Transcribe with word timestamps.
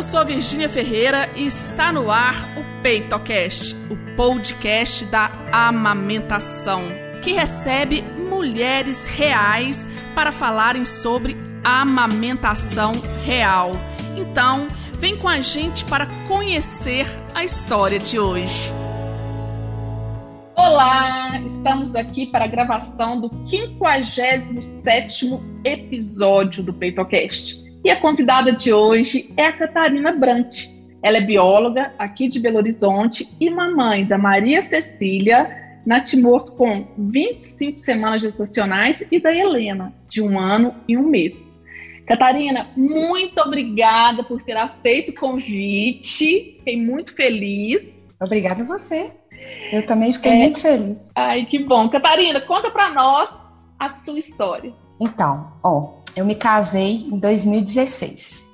Eu 0.00 0.02
sou 0.02 0.20
a 0.20 0.24
Virgínia 0.24 0.66
Ferreira 0.66 1.28
e 1.36 1.44
está 1.44 1.92
no 1.92 2.10
ar 2.10 2.34
o 2.56 2.64
PeitoCast, 2.82 3.76
o 3.90 4.16
podcast 4.16 5.04
da 5.04 5.30
amamentação, 5.52 6.80
que 7.22 7.32
recebe 7.32 8.00
mulheres 8.00 9.08
reais 9.08 9.92
para 10.14 10.32
falarem 10.32 10.86
sobre 10.86 11.36
amamentação 11.62 12.94
real. 13.26 13.72
Então, 14.16 14.68
vem 14.94 15.18
com 15.18 15.28
a 15.28 15.38
gente 15.38 15.84
para 15.84 16.06
conhecer 16.26 17.06
a 17.34 17.44
história 17.44 17.98
de 17.98 18.18
hoje. 18.18 18.72
Olá, 20.56 21.38
estamos 21.44 21.94
aqui 21.94 22.24
para 22.24 22.46
a 22.46 22.48
gravação 22.48 23.20
do 23.20 23.28
57º 23.28 25.42
episódio 25.62 26.62
do 26.62 26.72
PeitoCast. 26.72 27.68
E 27.82 27.90
a 27.90 27.98
convidada 27.98 28.52
de 28.52 28.72
hoje 28.72 29.32
é 29.38 29.46
a 29.46 29.52
Catarina 29.52 30.12
Brant. 30.12 30.66
Ela 31.02 31.16
é 31.16 31.20
bióloga 31.22 31.94
aqui 31.98 32.28
de 32.28 32.38
Belo 32.38 32.58
Horizonte 32.58 33.26
e 33.40 33.48
mamãe 33.48 34.04
da 34.04 34.18
Maria 34.18 34.60
Cecília, 34.60 35.80
natimorto 35.86 36.52
com 36.56 36.86
25 36.98 37.78
semanas 37.78 38.20
gestacionais, 38.20 39.10
e 39.10 39.18
da 39.18 39.34
Helena, 39.34 39.94
de 40.10 40.20
um 40.20 40.38
ano 40.38 40.74
e 40.86 40.94
um 40.98 41.02
mês. 41.02 41.64
Catarina, 42.06 42.68
muito 42.76 43.40
obrigada 43.40 44.24
por 44.24 44.42
ter 44.42 44.58
aceito 44.58 45.10
o 45.12 45.14
convite. 45.18 46.56
Fiquei 46.58 46.76
muito 46.76 47.16
feliz. 47.16 48.04
Obrigada 48.20 48.62
a 48.62 48.66
você. 48.66 49.10
Eu 49.72 49.86
também 49.86 50.12
fiquei 50.12 50.32
é... 50.32 50.36
muito 50.36 50.60
feliz. 50.60 51.10
Ai, 51.14 51.46
que 51.46 51.58
bom. 51.60 51.88
Catarina, 51.88 52.42
conta 52.42 52.70
para 52.70 52.92
nós 52.92 53.54
a 53.78 53.88
sua 53.88 54.18
história. 54.18 54.74
Então, 55.00 55.50
ó, 55.62 55.99
eu 56.20 56.26
me 56.26 56.34
casei 56.34 57.06
em 57.06 57.18
2016. 57.18 58.50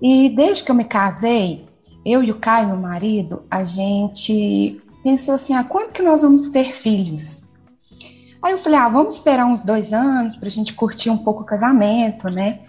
E 0.00 0.28
desde 0.30 0.62
que 0.62 0.70
eu 0.70 0.76
me 0.76 0.84
casei, 0.84 1.68
eu 2.06 2.22
e 2.22 2.30
o 2.30 2.38
Caio, 2.38 2.68
meu 2.68 2.76
marido, 2.76 3.42
a 3.50 3.64
gente 3.64 4.80
pensou 5.02 5.34
assim: 5.34 5.54
ah, 5.54 5.64
quando 5.64 5.92
que 5.92 6.02
nós 6.02 6.22
vamos 6.22 6.48
ter 6.48 6.72
filhos? 6.72 7.48
Aí 8.40 8.52
eu 8.52 8.58
falei: 8.58 8.78
ah, 8.78 8.88
vamos 8.88 9.14
esperar 9.14 9.46
uns 9.46 9.60
dois 9.60 9.92
anos 9.92 10.36
para 10.36 10.46
a 10.46 10.50
gente 10.50 10.72
curtir 10.72 11.10
um 11.10 11.18
pouco 11.18 11.42
o 11.42 11.46
casamento, 11.46 12.28
né? 12.30 12.60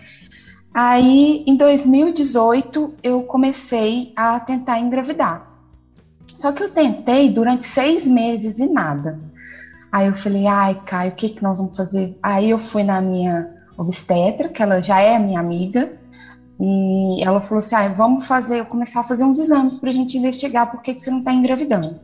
Aí 0.74 1.44
em 1.46 1.56
2018 1.56 2.96
eu 3.04 3.24
comecei 3.24 4.12
a 4.16 4.40
tentar 4.40 4.80
engravidar. 4.80 5.48
Só 6.36 6.52
que 6.52 6.64
eu 6.64 6.74
tentei 6.74 7.30
durante 7.30 7.64
seis 7.64 8.08
meses 8.08 8.60
e 8.60 8.68
nada. 8.68 9.20
Aí 9.92 10.08
eu 10.08 10.16
falei, 10.16 10.48
ai, 10.48 10.82
Caio, 10.86 11.12
o 11.12 11.16
que, 11.16 11.30
que 11.30 11.44
nós 11.44 11.60
vamos 11.60 11.76
fazer? 11.76 12.18
Aí 12.24 12.50
eu 12.50 12.60
fui 12.60 12.84
na 12.84 13.02
minha 13.02 13.59
obstetra, 13.80 14.50
que 14.50 14.62
ela 14.62 14.82
já 14.82 15.00
é 15.00 15.18
minha 15.18 15.40
amiga, 15.40 15.98
e 16.60 17.24
ela 17.24 17.42
falou 17.42 17.60
assim: 17.60 17.76
ah, 17.76 17.88
vamos 17.88 18.28
fazer, 18.28 18.66
começar 18.66 19.00
a 19.00 19.04
fazer 19.04 19.24
uns 19.24 19.40
exames 19.40 19.78
para 19.78 19.90
a 19.90 19.94
gente 19.94 20.18
investigar 20.18 20.70
por 20.70 20.82
que, 20.82 20.94
que 20.94 21.00
você 21.02 21.10
não 21.10 21.20
está 21.20 21.32
engravidando. 21.32 22.00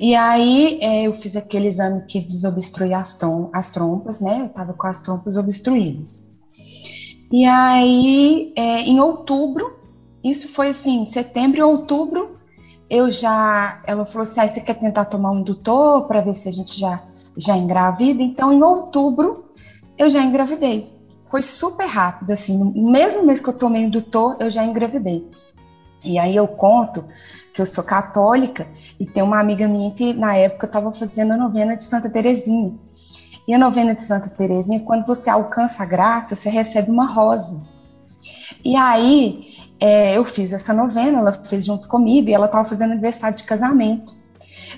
E 0.00 0.16
aí 0.16 0.80
é, 0.82 1.06
eu 1.06 1.12
fiz 1.12 1.36
aquele 1.36 1.68
exame 1.68 2.02
que 2.02 2.20
desobstrui 2.20 2.92
as, 2.92 3.16
as 3.52 3.70
trompas, 3.70 4.20
né? 4.20 4.40
Eu 4.40 4.46
estava 4.46 4.74
com 4.74 4.86
as 4.88 4.98
trompas 4.98 5.36
obstruídas. 5.36 6.32
E 7.30 7.46
aí, 7.46 8.52
é, 8.56 8.80
em 8.80 8.98
outubro, 9.00 9.78
isso 10.22 10.48
foi 10.48 10.68
assim, 10.68 11.04
setembro 11.04 11.58
e 11.58 11.62
outubro, 11.62 12.36
eu 12.90 13.10
já, 13.10 13.80
ela 13.86 14.04
falou 14.04 14.22
assim, 14.22 14.40
ah, 14.40 14.48
você 14.48 14.60
quer 14.60 14.74
tentar 14.74 15.06
tomar 15.06 15.30
um 15.30 15.38
indutor 15.38 16.06
para 16.06 16.20
ver 16.20 16.34
se 16.34 16.48
a 16.48 16.52
gente 16.52 16.78
já 16.78 17.02
já 17.36 17.56
engravida? 17.56 18.22
Então, 18.22 18.52
em 18.52 18.62
outubro, 18.62 19.44
eu 19.98 20.08
já 20.08 20.22
engravidei. 20.22 20.92
Foi 21.26 21.42
super 21.42 21.86
rápido, 21.86 22.30
assim, 22.30 22.58
no 22.58 22.90
mesmo 22.90 23.24
mês 23.24 23.40
que 23.40 23.48
eu 23.48 23.56
tomei 23.56 23.84
o 23.84 23.86
indutor, 23.86 24.36
eu 24.38 24.50
já 24.50 24.64
engravidei. 24.64 25.30
E 26.04 26.18
aí 26.18 26.36
eu 26.36 26.46
conto 26.46 27.04
que 27.54 27.60
eu 27.60 27.66
sou 27.66 27.84
católica 27.84 28.66
e 28.98 29.06
tem 29.06 29.22
uma 29.22 29.40
amiga 29.40 29.68
minha 29.68 29.92
que 29.92 30.12
na 30.12 30.34
época 30.34 30.66
estava 30.66 30.92
fazendo 30.92 31.32
a 31.32 31.36
novena 31.36 31.76
de 31.76 31.84
Santa 31.84 32.10
Terezinha. 32.10 32.74
E 33.46 33.54
a 33.54 33.58
novena 33.58 33.94
de 33.94 34.02
Santa 34.02 34.28
Terezinha, 34.28 34.80
quando 34.80 35.06
você 35.06 35.30
alcança 35.30 35.82
a 35.82 35.86
graça, 35.86 36.34
você 36.34 36.48
recebe 36.48 36.90
uma 36.90 37.06
rosa. 37.06 37.62
E 38.64 38.76
aí 38.76 39.40
é, 39.80 40.16
eu 40.16 40.24
fiz 40.24 40.52
essa 40.52 40.72
novena, 40.72 41.18
ela 41.18 41.32
fez 41.32 41.66
junto 41.66 41.88
comigo 41.88 42.28
e 42.28 42.34
ela 42.34 42.46
estava 42.46 42.64
fazendo 42.64 42.92
aniversário 42.92 43.36
de 43.36 43.44
casamento. 43.44 44.14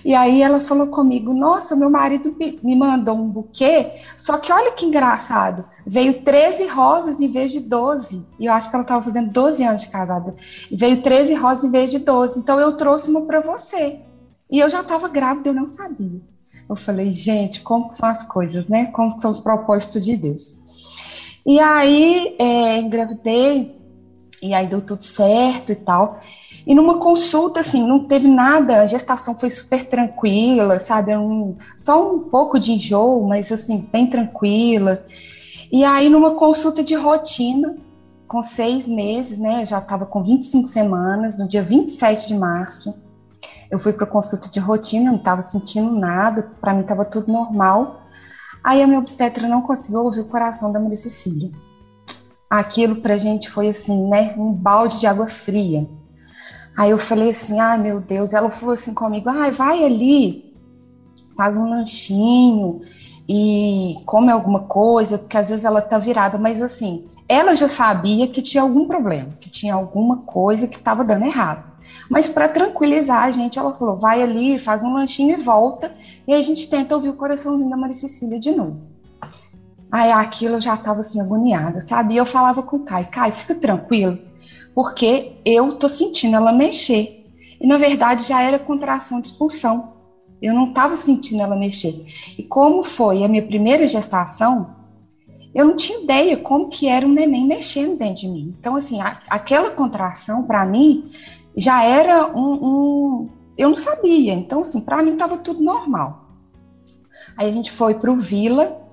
E 0.04 0.14
aí 0.14 0.42
ela 0.42 0.60
falou 0.60 0.86
comigo: 0.86 1.34
Nossa, 1.34 1.76
meu 1.76 1.90
marido 1.90 2.34
me 2.62 2.74
mandou 2.74 3.16
um 3.16 3.28
buquê, 3.28 3.92
só 4.16 4.38
que 4.38 4.52
olha 4.52 4.72
que 4.72 4.86
engraçado, 4.86 5.64
veio 5.86 6.22
13 6.22 6.66
rosas 6.66 7.20
em 7.20 7.28
vez 7.28 7.52
de 7.52 7.60
12. 7.60 8.26
E 8.38 8.46
eu 8.46 8.52
acho 8.52 8.70
que 8.70 8.76
ela 8.76 8.84
estava 8.84 9.02
fazendo 9.02 9.30
12 9.30 9.62
anos 9.62 9.82
de 9.82 9.88
casada. 9.88 10.34
Veio 10.72 11.02
13 11.02 11.34
rosas 11.34 11.64
em 11.64 11.70
vez 11.70 11.90
de 11.90 11.98
12. 11.98 12.40
Então 12.40 12.58
eu 12.58 12.76
trouxe 12.76 13.10
uma 13.10 13.22
para 13.22 13.40
você. 13.40 14.00
E 14.50 14.60
eu 14.60 14.70
já 14.70 14.80
estava 14.80 15.08
grávida, 15.08 15.50
eu 15.50 15.54
não 15.54 15.66
sabia. 15.66 16.20
Eu 16.68 16.76
falei, 16.76 17.12
gente, 17.12 17.60
como 17.60 17.90
são 17.90 18.08
as 18.08 18.22
coisas, 18.22 18.68
né? 18.68 18.86
Como 18.86 19.20
são 19.20 19.30
os 19.30 19.40
propósitos 19.40 20.04
de 20.04 20.16
Deus. 20.16 20.64
E 21.46 21.60
aí, 21.60 22.36
é, 22.38 22.78
engravidei, 22.80 23.76
e 24.42 24.54
aí 24.54 24.66
deu 24.66 24.80
tudo 24.80 25.02
certo 25.02 25.72
e 25.72 25.76
tal. 25.76 26.18
E 26.66 26.74
numa 26.74 26.98
consulta, 26.98 27.60
assim, 27.60 27.86
não 27.86 28.04
teve 28.04 28.26
nada, 28.26 28.80
a 28.80 28.86
gestação 28.86 29.34
foi 29.34 29.50
super 29.50 29.86
tranquila, 29.86 30.78
sabe? 30.78 31.14
Um, 31.14 31.56
só 31.76 32.14
um 32.14 32.20
pouco 32.20 32.58
de 32.58 32.72
enjoo, 32.72 33.26
mas 33.26 33.52
assim, 33.52 33.86
bem 33.92 34.08
tranquila. 34.08 35.04
E 35.70 35.84
aí, 35.84 36.08
numa 36.08 36.34
consulta 36.34 36.82
de 36.82 36.94
rotina, 36.94 37.76
com 38.26 38.42
seis 38.42 38.88
meses, 38.88 39.38
né? 39.38 39.62
Eu 39.62 39.66
já 39.66 39.78
estava 39.78 40.06
com 40.06 40.22
25 40.22 40.66
semanas, 40.66 41.36
no 41.36 41.46
dia 41.46 41.62
27 41.62 42.28
de 42.28 42.34
março. 42.34 42.94
Eu 43.70 43.78
fui 43.78 43.92
para 43.92 44.06
consulta 44.06 44.48
de 44.48 44.58
rotina, 44.58 45.10
não 45.10 45.18
estava 45.18 45.42
sentindo 45.42 45.92
nada, 45.92 46.50
para 46.60 46.72
mim 46.72 46.80
estava 46.80 47.04
tudo 47.04 47.30
normal. 47.30 48.00
Aí 48.62 48.82
a 48.82 48.86
minha 48.86 49.00
obstetra 49.00 49.46
não 49.46 49.60
conseguiu 49.60 50.02
ouvir 50.02 50.20
o 50.20 50.24
coração 50.24 50.72
da 50.72 50.80
Maria 50.80 50.96
Cecília. 50.96 51.50
Aquilo 52.48 52.96
pra 52.96 53.18
gente 53.18 53.50
foi 53.50 53.68
assim, 53.68 54.08
né? 54.08 54.34
Um 54.38 54.50
balde 54.50 55.00
de 55.00 55.06
água 55.06 55.26
fria 55.26 55.86
Aí 56.76 56.90
eu 56.90 56.98
falei 56.98 57.30
assim, 57.30 57.60
ai 57.60 57.78
meu 57.78 58.00
Deus, 58.00 58.32
ela 58.32 58.50
falou 58.50 58.72
assim 58.72 58.94
comigo, 58.94 59.28
ai 59.28 59.50
vai 59.50 59.84
ali, 59.84 60.44
faz 61.36 61.56
um 61.56 61.68
lanchinho 61.68 62.80
e 63.28 63.96
come 64.04 64.30
alguma 64.30 64.60
coisa, 64.60 65.18
porque 65.18 65.36
às 65.36 65.48
vezes 65.48 65.64
ela 65.64 65.80
tá 65.80 65.98
virada, 65.98 66.36
mas 66.36 66.60
assim, 66.60 67.04
ela 67.28 67.54
já 67.54 67.68
sabia 67.68 68.26
que 68.26 68.42
tinha 68.42 68.62
algum 68.62 68.86
problema, 68.86 69.32
que 69.40 69.48
tinha 69.48 69.74
alguma 69.74 70.18
coisa 70.18 70.68
que 70.68 70.76
estava 70.76 71.04
dando 71.04 71.24
errado. 71.24 71.64
Mas 72.10 72.28
para 72.28 72.48
tranquilizar 72.48 73.24
a 73.24 73.30
gente, 73.30 73.58
ela 73.58 73.76
falou, 73.76 73.96
vai 73.96 74.22
ali, 74.22 74.58
faz 74.58 74.82
um 74.82 74.94
lanchinho 74.94 75.38
e 75.38 75.42
volta, 75.42 75.90
e 76.26 76.34
a 76.34 76.40
gente 76.42 76.68
tenta 76.68 76.94
ouvir 76.94 77.10
o 77.10 77.14
coraçãozinho 77.14 77.70
da 77.70 77.76
Maria 77.76 77.94
Cecília 77.94 78.38
de 78.38 78.52
novo. 78.52 78.93
Aí 79.94 80.10
aquilo 80.10 80.56
eu 80.56 80.60
já 80.60 80.74
estava 80.74 80.98
assim 80.98 81.20
agoniada, 81.20 81.78
sabe? 81.78 82.14
E 82.14 82.16
eu 82.16 82.26
falava 82.26 82.64
com 82.64 82.78
o 82.78 82.84
Kai, 82.84 83.04
Kai, 83.04 83.30
fica 83.30 83.54
tranquilo, 83.54 84.18
porque 84.74 85.36
eu 85.44 85.78
tô 85.78 85.86
sentindo 85.86 86.34
ela 86.34 86.52
mexer. 86.52 87.24
E 87.60 87.64
na 87.64 87.78
verdade 87.78 88.26
já 88.26 88.42
era 88.42 88.58
contração 88.58 89.20
de 89.20 89.28
expulsão. 89.28 89.92
Eu 90.42 90.52
não 90.52 90.70
estava 90.70 90.96
sentindo 90.96 91.42
ela 91.42 91.54
mexer. 91.54 91.94
E 92.36 92.42
como 92.42 92.82
foi 92.82 93.22
a 93.22 93.28
minha 93.28 93.46
primeira 93.46 93.86
gestação, 93.86 94.68
eu 95.54 95.64
não 95.64 95.76
tinha 95.76 96.02
ideia 96.02 96.38
como 96.38 96.68
que 96.68 96.88
era 96.88 97.06
um 97.06 97.12
neném 97.12 97.46
mexendo 97.46 97.96
dentro 97.96 98.22
de 98.22 98.28
mim. 98.28 98.52
Então, 98.58 98.74
assim, 98.74 99.00
a, 99.00 99.20
aquela 99.30 99.70
contração, 99.70 100.42
para 100.42 100.66
mim, 100.66 101.08
já 101.56 101.84
era 101.84 102.36
um, 102.36 102.54
um, 102.64 103.28
Eu 103.56 103.68
não 103.68 103.76
sabia. 103.76 104.34
Então, 104.34 104.62
assim, 104.62 104.80
para 104.80 105.04
mim 105.04 105.12
estava 105.12 105.36
tudo 105.36 105.62
normal. 105.62 106.24
Aí 107.36 107.48
a 107.48 107.52
gente 107.52 107.70
foi 107.70 107.94
para 107.94 108.10
o 108.10 108.16
Vila, 108.16 108.83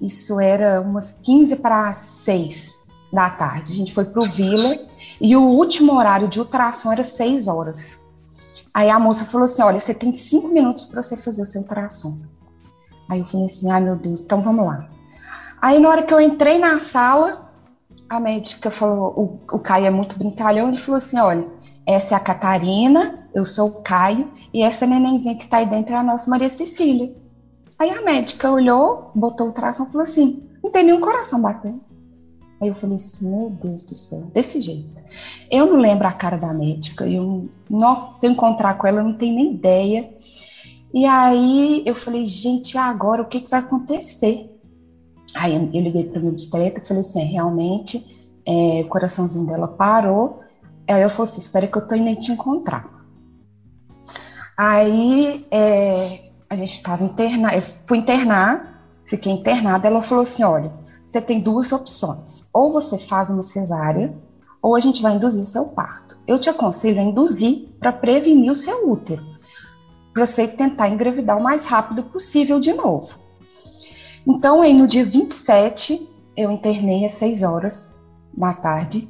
isso 0.00 0.38
era 0.40 0.80
umas 0.80 1.14
15 1.14 1.56
para 1.56 1.92
6 1.92 2.84
da 3.12 3.30
tarde. 3.30 3.72
A 3.72 3.74
gente 3.74 3.94
foi 3.94 4.04
pro 4.04 4.28
Vila 4.28 4.78
e 5.20 5.36
o 5.36 5.42
último 5.42 5.94
horário 5.94 6.28
de 6.28 6.38
ultrassom 6.38 6.92
era 6.92 7.04
6 7.04 7.48
horas. 7.48 8.04
Aí 8.74 8.90
a 8.90 8.98
moça 8.98 9.24
falou 9.24 9.44
assim: 9.44 9.62
Olha, 9.62 9.80
você 9.80 9.94
tem 9.94 10.12
5 10.12 10.48
minutos 10.48 10.84
para 10.84 11.02
você 11.02 11.16
fazer 11.16 11.42
o 11.42 11.46
seu 11.46 11.62
ultrassom. 11.62 12.18
Aí 13.08 13.20
eu 13.20 13.26
falei 13.26 13.46
assim: 13.46 13.70
Ai 13.70 13.80
meu 13.80 13.96
Deus, 13.96 14.20
então 14.20 14.42
vamos 14.42 14.66
lá. 14.66 14.88
Aí 15.62 15.78
na 15.78 15.88
hora 15.88 16.02
que 16.02 16.12
eu 16.12 16.20
entrei 16.20 16.58
na 16.58 16.78
sala, 16.78 17.52
a 18.08 18.20
médica 18.20 18.70
falou: 18.70 19.40
O, 19.50 19.56
o 19.56 19.58
Caio 19.58 19.86
é 19.86 19.90
muito 19.90 20.18
brincalhão. 20.18 20.68
Ele 20.68 20.78
falou 20.78 20.96
assim: 20.96 21.18
Olha, 21.18 21.46
essa 21.86 22.14
é 22.14 22.16
a 22.16 22.20
Catarina, 22.20 23.26
eu 23.34 23.44
sou 23.44 23.68
o 23.68 23.82
Caio, 23.82 24.30
e 24.52 24.62
essa 24.62 24.86
nenenzinha 24.86 25.36
que 25.36 25.46
tá 25.46 25.58
aí 25.58 25.66
dentro 25.66 25.94
é 25.94 25.98
a 25.98 26.02
nossa 26.02 26.28
Maria 26.28 26.50
Cecília. 26.50 27.14
Aí 27.78 27.90
a 27.90 28.02
médica 28.02 28.50
olhou, 28.50 29.10
botou 29.14 29.46
o 29.46 29.48
ultrassom 29.50 29.84
e 29.84 29.86
falou 29.86 30.02
assim: 30.02 30.42
Não 30.62 30.70
tem 30.70 30.84
nenhum 30.84 31.00
coração 31.00 31.40
batendo. 31.40 31.80
Aí 32.60 32.68
eu 32.68 32.74
falei 32.74 32.96
assim, 32.96 33.28
meu 33.28 33.50
Deus 33.50 33.82
do 33.82 33.94
céu, 33.94 34.22
desse 34.32 34.60
jeito. 34.62 34.94
Eu 35.50 35.66
não 35.66 35.76
lembro 35.76 36.08
a 36.08 36.12
cara 36.12 36.38
da 36.38 36.54
médica, 36.54 37.06
eu 37.06 37.48
não, 37.68 38.14
se 38.14 38.26
eu 38.26 38.30
encontrar 38.30 38.78
com 38.78 38.86
ela, 38.86 39.00
eu 39.00 39.04
não 39.04 39.14
tenho 39.14 39.34
nem 39.34 39.52
ideia. 39.52 40.10
E 40.94 41.04
aí 41.04 41.82
eu 41.84 41.94
falei, 41.94 42.24
gente, 42.24 42.78
agora 42.78 43.20
o 43.20 43.26
que, 43.26 43.40
que 43.40 43.50
vai 43.50 43.60
acontecer? 43.60 44.50
Aí 45.36 45.54
eu 45.54 45.82
liguei 45.82 46.04
para 46.04 46.18
o 46.18 46.22
meu 46.22 46.32
obstetra 46.32 46.82
e 46.82 46.86
falei 46.86 47.00
assim, 47.00 47.20
é, 47.20 47.24
realmente 47.24 48.02
é, 48.46 48.80
o 48.82 48.88
coraçãozinho 48.88 49.46
dela 49.46 49.68
parou. 49.68 50.40
Aí 50.88 51.02
eu 51.02 51.10
falei 51.10 51.30
assim, 51.30 51.40
espera 51.40 51.66
que 51.66 51.76
eu 51.76 51.86
tô 51.86 51.94
indo 51.94 52.18
te 52.22 52.32
encontrar. 52.32 52.88
Aí 54.56 55.46
é, 55.50 56.25
a 56.48 56.56
gente 56.56 56.72
estava 56.72 57.04
internada, 57.04 57.56
eu 57.56 57.62
fui 57.86 57.98
internar, 57.98 58.88
fiquei 59.04 59.32
internada, 59.32 59.86
ela 59.86 60.02
falou 60.02 60.22
assim, 60.22 60.44
olha, 60.44 60.72
você 61.04 61.20
tem 61.20 61.40
duas 61.40 61.72
opções, 61.72 62.48
ou 62.52 62.72
você 62.72 62.98
faz 62.98 63.30
uma 63.30 63.42
cesárea, 63.42 64.14
ou 64.62 64.74
a 64.74 64.80
gente 64.80 65.02
vai 65.02 65.14
induzir 65.14 65.44
seu 65.44 65.66
parto. 65.66 66.16
Eu 66.26 66.38
te 66.38 66.50
aconselho 66.50 67.00
a 67.00 67.04
induzir 67.04 67.68
para 67.78 67.92
prevenir 67.92 68.50
o 68.50 68.56
seu 68.56 68.88
útero, 68.90 69.24
para 70.12 70.26
você 70.26 70.48
tentar 70.48 70.88
engravidar 70.88 71.38
o 71.38 71.42
mais 71.42 71.64
rápido 71.64 72.02
possível 72.04 72.58
de 72.58 72.72
novo. 72.72 73.14
Então, 74.26 74.62
aí 74.62 74.74
no 74.74 74.86
dia 74.86 75.04
27, 75.04 76.08
eu 76.36 76.50
internei 76.50 77.04
às 77.04 77.12
6 77.12 77.42
horas 77.42 77.96
da 78.36 78.52
tarde 78.52 79.08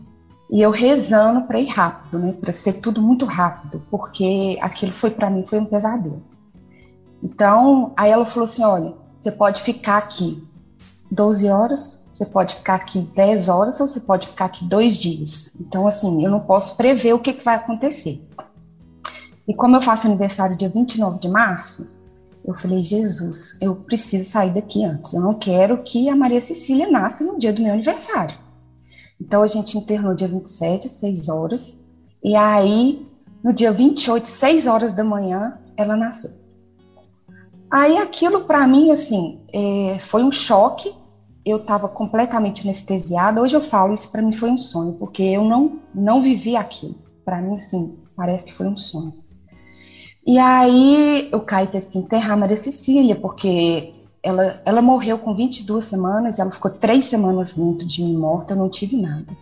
e 0.50 0.60
eu 0.60 0.70
rezando 0.70 1.46
para 1.46 1.58
ir 1.58 1.68
rápido, 1.68 2.18
né, 2.18 2.32
para 2.32 2.52
ser 2.52 2.74
tudo 2.74 3.00
muito 3.00 3.24
rápido, 3.24 3.82
porque 3.90 4.58
aquilo 4.60 4.92
foi 4.92 5.10
para 5.10 5.30
mim 5.30 5.44
foi 5.44 5.58
um 5.58 5.64
pesadelo. 5.64 6.22
Então, 7.26 7.92
aí 7.98 8.10
ela 8.10 8.24
falou 8.24 8.44
assim: 8.44 8.62
"Olha, 8.62 8.94
você 9.14 9.32
pode 9.32 9.60
ficar 9.62 9.98
aqui 9.98 10.40
12 11.10 11.48
horas, 11.48 12.08
você 12.14 12.24
pode 12.24 12.54
ficar 12.54 12.76
aqui 12.76 13.00
10 13.00 13.48
horas 13.48 13.80
ou 13.80 13.86
você 13.86 14.00
pode 14.00 14.28
ficar 14.28 14.44
aqui 14.44 14.64
dois 14.64 14.96
dias. 14.96 15.60
Então, 15.60 15.88
assim, 15.88 16.24
eu 16.24 16.30
não 16.30 16.40
posso 16.40 16.76
prever 16.76 17.12
o 17.14 17.18
que, 17.18 17.32
que 17.32 17.44
vai 17.44 17.56
acontecer. 17.56 18.24
E 19.48 19.54
como 19.54 19.76
eu 19.76 19.82
faço 19.82 20.06
aniversário 20.06 20.56
dia 20.56 20.68
29 20.68 21.18
de 21.18 21.28
março, 21.28 21.90
eu 22.44 22.54
falei, 22.54 22.80
Jesus, 22.80 23.58
eu 23.60 23.74
preciso 23.74 24.24
sair 24.24 24.54
daqui 24.54 24.84
antes. 24.84 25.12
Eu 25.12 25.20
não 25.20 25.34
quero 25.34 25.82
que 25.82 26.08
a 26.08 26.14
Maria 26.14 26.40
Cecília 26.40 26.88
nasça 26.88 27.24
no 27.24 27.38
dia 27.38 27.52
do 27.52 27.60
meu 27.60 27.72
aniversário. 27.72 28.38
Então 29.20 29.42
a 29.42 29.46
gente 29.48 29.76
internou 29.76 30.14
dia 30.14 30.28
27, 30.28 30.88
6 30.88 31.28
horas. 31.28 31.84
E 32.22 32.36
aí, 32.36 33.06
no 33.42 33.52
dia 33.52 33.72
28, 33.72 34.28
6 34.28 34.66
horas 34.66 34.92
da 34.94 35.02
manhã, 35.02 35.58
ela 35.76 35.96
nasceu. 35.96 36.45
Aí 37.76 37.98
aquilo 37.98 38.40
para 38.40 38.66
mim, 38.66 38.90
assim, 38.90 39.38
é, 39.52 39.98
foi 39.98 40.24
um 40.24 40.32
choque. 40.32 40.94
Eu 41.44 41.58
estava 41.58 41.90
completamente 41.90 42.62
anestesiada. 42.62 43.42
Hoje 43.42 43.54
eu 43.54 43.60
falo, 43.60 43.92
isso 43.92 44.10
para 44.10 44.22
mim 44.22 44.32
foi 44.32 44.48
um 44.48 44.56
sonho, 44.56 44.94
porque 44.94 45.22
eu 45.22 45.44
não, 45.44 45.78
não 45.94 46.22
vivi 46.22 46.56
aquilo. 46.56 46.94
Para 47.22 47.42
mim, 47.42 47.56
assim, 47.56 47.98
parece 48.16 48.46
que 48.46 48.54
foi 48.54 48.66
um 48.66 48.78
sonho. 48.78 49.12
E 50.26 50.38
aí 50.38 51.28
o 51.34 51.40
Caio 51.40 51.68
teve 51.68 51.88
que 51.88 51.98
enterrar 51.98 52.32
a 52.32 52.36
Maria 52.38 52.56
Cecília, 52.56 53.14
porque 53.14 53.92
ela, 54.22 54.58
ela 54.64 54.80
morreu 54.80 55.18
com 55.18 55.34
22 55.34 55.84
semanas, 55.84 56.38
ela 56.38 56.50
ficou 56.50 56.70
três 56.70 57.04
semanas 57.04 57.52
dentro 57.52 57.86
de 57.86 58.02
mim 58.02 58.16
morta, 58.16 58.54
eu 58.54 58.56
não 58.56 58.70
tive 58.70 58.96
nada. 58.96 59.36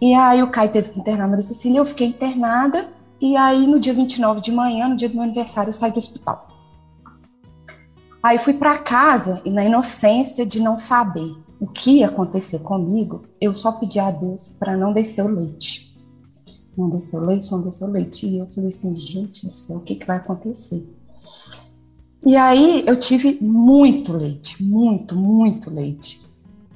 E 0.00 0.14
aí 0.14 0.40
o 0.44 0.50
Caio 0.52 0.70
teve 0.70 0.90
que 0.90 1.00
internar 1.00 1.24
a 1.24 1.28
Maria 1.28 1.42
Cecília, 1.42 1.78
eu 1.80 1.86
fiquei 1.86 2.06
internada, 2.06 2.88
e 3.20 3.36
aí 3.36 3.66
no 3.66 3.80
dia 3.80 3.92
29 3.92 4.40
de 4.40 4.52
manhã, 4.52 4.86
no 4.86 4.94
dia 4.94 5.08
do 5.08 5.16
meu 5.16 5.24
aniversário, 5.24 5.70
eu 5.70 5.72
saí 5.72 5.90
do 5.90 5.98
hospital. 5.98 6.53
Aí 8.24 8.38
fui 8.38 8.54
para 8.54 8.78
casa 8.78 9.42
e 9.44 9.50
na 9.50 9.64
inocência 9.64 10.46
de 10.46 10.58
não 10.60 10.78
saber 10.78 11.36
o 11.60 11.66
que 11.66 11.98
ia 11.98 12.06
acontecer 12.06 12.60
comigo, 12.60 13.24
eu 13.40 13.52
só 13.52 13.72
pedi 13.72 14.00
a 14.00 14.10
Deus 14.10 14.56
para 14.58 14.76
não 14.76 14.92
descer 14.92 15.24
o 15.24 15.28
leite 15.28 15.94
não 16.76 16.90
desceu 16.90 17.20
leite, 17.20 17.50
não 17.52 17.62
desceu 17.62 17.88
leite. 17.88 18.26
E 18.26 18.38
eu 18.38 18.46
falei 18.46 18.68
assim, 18.68 18.94
gente 18.94 19.46
do 19.46 19.52
céu, 19.52 19.76
o 19.76 19.80
que, 19.80 19.96
que 19.96 20.06
vai 20.06 20.16
acontecer? 20.16 20.86
E 22.24 22.36
aí 22.36 22.84
eu 22.86 22.98
tive 22.98 23.38
muito 23.40 24.12
leite, 24.12 24.62
muito, 24.62 25.16
muito 25.16 25.70
leite. 25.70 26.22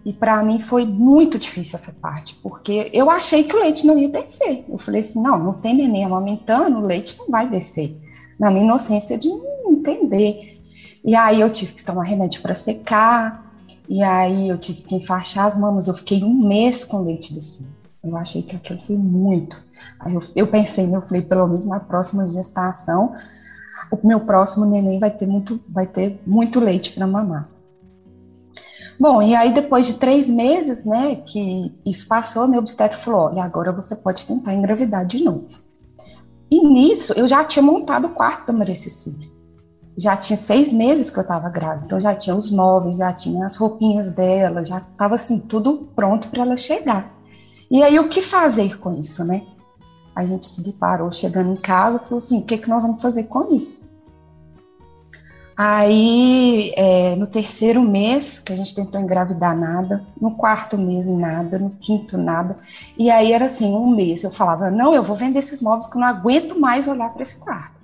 E 0.04 0.12
para 0.12 0.42
mim 0.42 0.60
foi 0.60 0.86
muito 0.86 1.38
difícil 1.38 1.76
essa 1.76 1.92
parte, 1.92 2.34
porque 2.36 2.90
eu 2.94 3.10
achei 3.10 3.44
que 3.44 3.54
o 3.54 3.60
leite 3.60 3.86
não 3.86 3.98
ia 3.98 4.08
descer. 4.08 4.64
Eu 4.68 4.78
falei 4.78 5.00
assim, 5.00 5.22
não, 5.22 5.38
não 5.38 5.52
tem 5.54 5.76
neném 5.76 6.04
amamentando, 6.04 6.78
o 6.78 6.86
leite 6.86 7.18
não 7.18 7.28
vai 7.28 7.48
descer. 7.48 7.96
Na 8.38 8.50
minha 8.50 8.64
inocência 8.64 9.18
de 9.18 9.28
não 9.28 9.72
entender. 9.72 10.57
E 11.08 11.14
aí 11.14 11.40
eu 11.40 11.50
tive 11.50 11.72
que 11.72 11.82
tomar 11.82 12.02
remédio 12.02 12.42
para 12.42 12.54
secar, 12.54 13.42
e 13.88 14.02
aí 14.02 14.50
eu 14.50 14.58
tive 14.58 14.82
que 14.82 14.94
enfaixar 14.94 15.46
as 15.46 15.56
mamas. 15.56 15.88
Eu 15.88 15.94
fiquei 15.94 16.22
um 16.22 16.46
mês 16.46 16.84
com 16.84 17.00
leite 17.00 17.32
descendo. 17.32 17.70
Eu 18.04 18.14
achei 18.14 18.42
que 18.42 18.54
aquilo 18.54 18.78
foi 18.78 18.96
muito. 18.98 19.56
Aí 20.00 20.14
eu, 20.14 20.20
eu 20.36 20.46
pensei, 20.48 20.86
né, 20.86 20.98
eu 20.98 21.00
falei, 21.00 21.22
pelo 21.22 21.46
menos 21.46 21.64
na 21.64 21.80
próxima 21.80 22.26
gestação, 22.26 23.14
o 23.90 24.06
meu 24.06 24.20
próximo 24.20 24.66
neném 24.66 24.98
vai 24.98 25.10
ter 25.10 25.26
muito, 25.26 25.58
vai 25.70 25.86
ter 25.86 26.20
muito 26.26 26.60
leite 26.60 26.92
para 26.92 27.06
mamar. 27.06 27.48
Bom, 29.00 29.22
e 29.22 29.34
aí 29.34 29.50
depois 29.50 29.86
de 29.86 29.94
três 29.94 30.28
meses, 30.28 30.84
né, 30.84 31.22
que 31.24 31.72
isso 31.86 32.06
passou, 32.06 32.46
meu 32.46 32.60
obstetra 32.60 32.98
falou, 32.98 33.30
olha, 33.30 33.44
agora 33.44 33.72
você 33.72 33.96
pode 33.96 34.26
tentar 34.26 34.52
engravidar 34.52 35.06
de 35.06 35.24
novo. 35.24 35.58
E 36.50 36.68
nisso, 36.68 37.14
eu 37.14 37.26
já 37.26 37.42
tinha 37.44 37.62
montado 37.62 38.08
o 38.08 38.10
quarto 38.10 38.48
da 38.48 38.52
Maria 38.52 38.74
Cecília. 38.74 39.37
Já 39.98 40.16
tinha 40.16 40.36
seis 40.36 40.72
meses 40.72 41.10
que 41.10 41.18
eu 41.18 41.22
estava 41.22 41.50
grávida, 41.50 41.86
então 41.86 42.00
já 42.00 42.14
tinha 42.14 42.36
os 42.36 42.52
móveis, 42.52 42.98
já 42.98 43.12
tinha 43.12 43.44
as 43.44 43.56
roupinhas 43.56 44.12
dela, 44.12 44.64
já 44.64 44.78
estava 44.78 45.16
assim, 45.16 45.40
tudo 45.40 45.88
pronto 45.96 46.28
para 46.28 46.42
ela 46.42 46.56
chegar. 46.56 47.12
E 47.68 47.82
aí, 47.82 47.98
o 47.98 48.08
que 48.08 48.22
fazer 48.22 48.78
com 48.78 48.94
isso, 48.94 49.24
né? 49.24 49.42
A 50.14 50.24
gente 50.24 50.46
se 50.46 50.62
deparou 50.62 51.10
chegando 51.12 51.52
em 51.52 51.56
casa 51.56 51.98
falou 51.98 52.18
assim: 52.18 52.38
o 52.38 52.44
que, 52.44 52.58
que 52.58 52.68
nós 52.68 52.82
vamos 52.82 53.02
fazer 53.02 53.24
com 53.24 53.52
isso? 53.52 53.88
Aí, 55.60 56.72
é, 56.76 57.16
no 57.16 57.26
terceiro 57.26 57.82
mês, 57.82 58.38
que 58.38 58.52
a 58.52 58.56
gente 58.56 58.72
tentou 58.72 59.00
engravidar 59.00 59.58
nada, 59.58 60.04
no 60.20 60.36
quarto 60.36 60.78
mês 60.78 61.06
nada, 61.06 61.58
no 61.58 61.70
quinto 61.70 62.16
nada, 62.16 62.56
e 62.96 63.10
aí 63.10 63.32
era 63.32 63.46
assim, 63.46 63.74
um 63.74 63.92
mês 63.92 64.22
eu 64.22 64.30
falava, 64.30 64.70
não, 64.70 64.94
eu 64.94 65.02
vou 65.02 65.16
vender 65.16 65.40
esses 65.40 65.60
móveis 65.60 65.88
que 65.88 65.96
eu 65.96 66.00
não 66.00 66.06
aguento 66.06 66.60
mais 66.60 66.86
olhar 66.86 67.12
para 67.12 67.22
esse 67.22 67.40
quarto. 67.40 67.77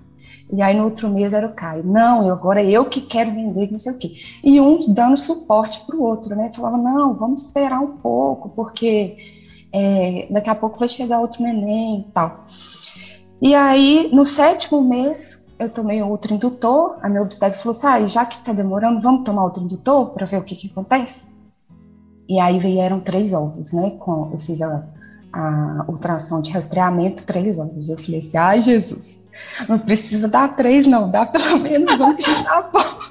E 0.52 0.62
aí 0.62 0.76
no 0.76 0.84
outro 0.84 1.08
mês 1.08 1.32
era 1.32 1.46
o 1.46 1.54
Caio, 1.54 1.84
não, 1.84 2.30
agora 2.30 2.62
eu 2.62 2.84
que 2.84 3.00
quero 3.00 3.32
vender, 3.32 3.72
não 3.72 3.78
sei 3.78 3.92
o 3.92 3.98
quê. 3.98 4.12
E 4.42 4.60
um 4.60 4.78
dando 4.88 5.16
suporte 5.16 5.80
para 5.86 5.96
o 5.96 6.02
outro, 6.02 6.36
né? 6.36 6.50
Falava, 6.52 6.76
não, 6.76 7.14
vamos 7.14 7.42
esperar 7.42 7.80
um 7.80 7.96
pouco, 7.96 8.50
porque 8.50 9.16
é, 9.72 10.28
daqui 10.30 10.50
a 10.50 10.54
pouco 10.54 10.78
vai 10.78 10.88
chegar 10.88 11.20
outro 11.20 11.42
neném 11.42 12.00
e 12.00 12.12
tal. 12.12 12.44
E 13.40 13.54
aí, 13.54 14.10
no 14.12 14.24
sétimo 14.24 14.80
mês, 14.82 15.52
eu 15.58 15.70
tomei 15.70 16.02
outro 16.02 16.34
indutor, 16.34 16.98
a 17.02 17.08
minha 17.08 17.22
obstetra 17.22 17.58
falou 17.58 17.70
assim, 17.70 17.86
ah, 17.86 18.06
já 18.06 18.24
que 18.26 18.38
tá 18.38 18.52
demorando, 18.52 19.00
vamos 19.00 19.24
tomar 19.24 19.44
outro 19.44 19.62
indutor 19.62 20.10
para 20.10 20.26
ver 20.26 20.38
o 20.38 20.44
que 20.44 20.54
que 20.54 20.70
acontece? 20.70 21.34
E 22.28 22.40
aí 22.40 22.58
vieram 22.58 23.00
três 23.00 23.32
ovos, 23.32 23.72
né? 23.72 23.90
Com, 23.98 24.30
eu 24.32 24.40
fiz 24.40 24.62
a, 24.62 24.86
a 25.32 25.84
ultrassom 25.88 26.40
de 26.40 26.50
rastreamento, 26.50 27.24
três 27.24 27.58
ovos. 27.58 27.88
Eu 27.88 27.98
falei 27.98 28.18
assim, 28.18 28.36
ai 28.36 28.62
Jesus, 28.62 29.23
não 29.68 29.78
precisa 29.78 30.28
dar 30.28 30.56
três 30.56 30.86
não, 30.86 31.10
dá 31.10 31.26
pelo 31.26 31.58
menos 31.60 32.00
um 32.00 32.14
que 32.14 32.22
já 32.22 32.42
tá 32.42 32.62
bom 32.62 33.04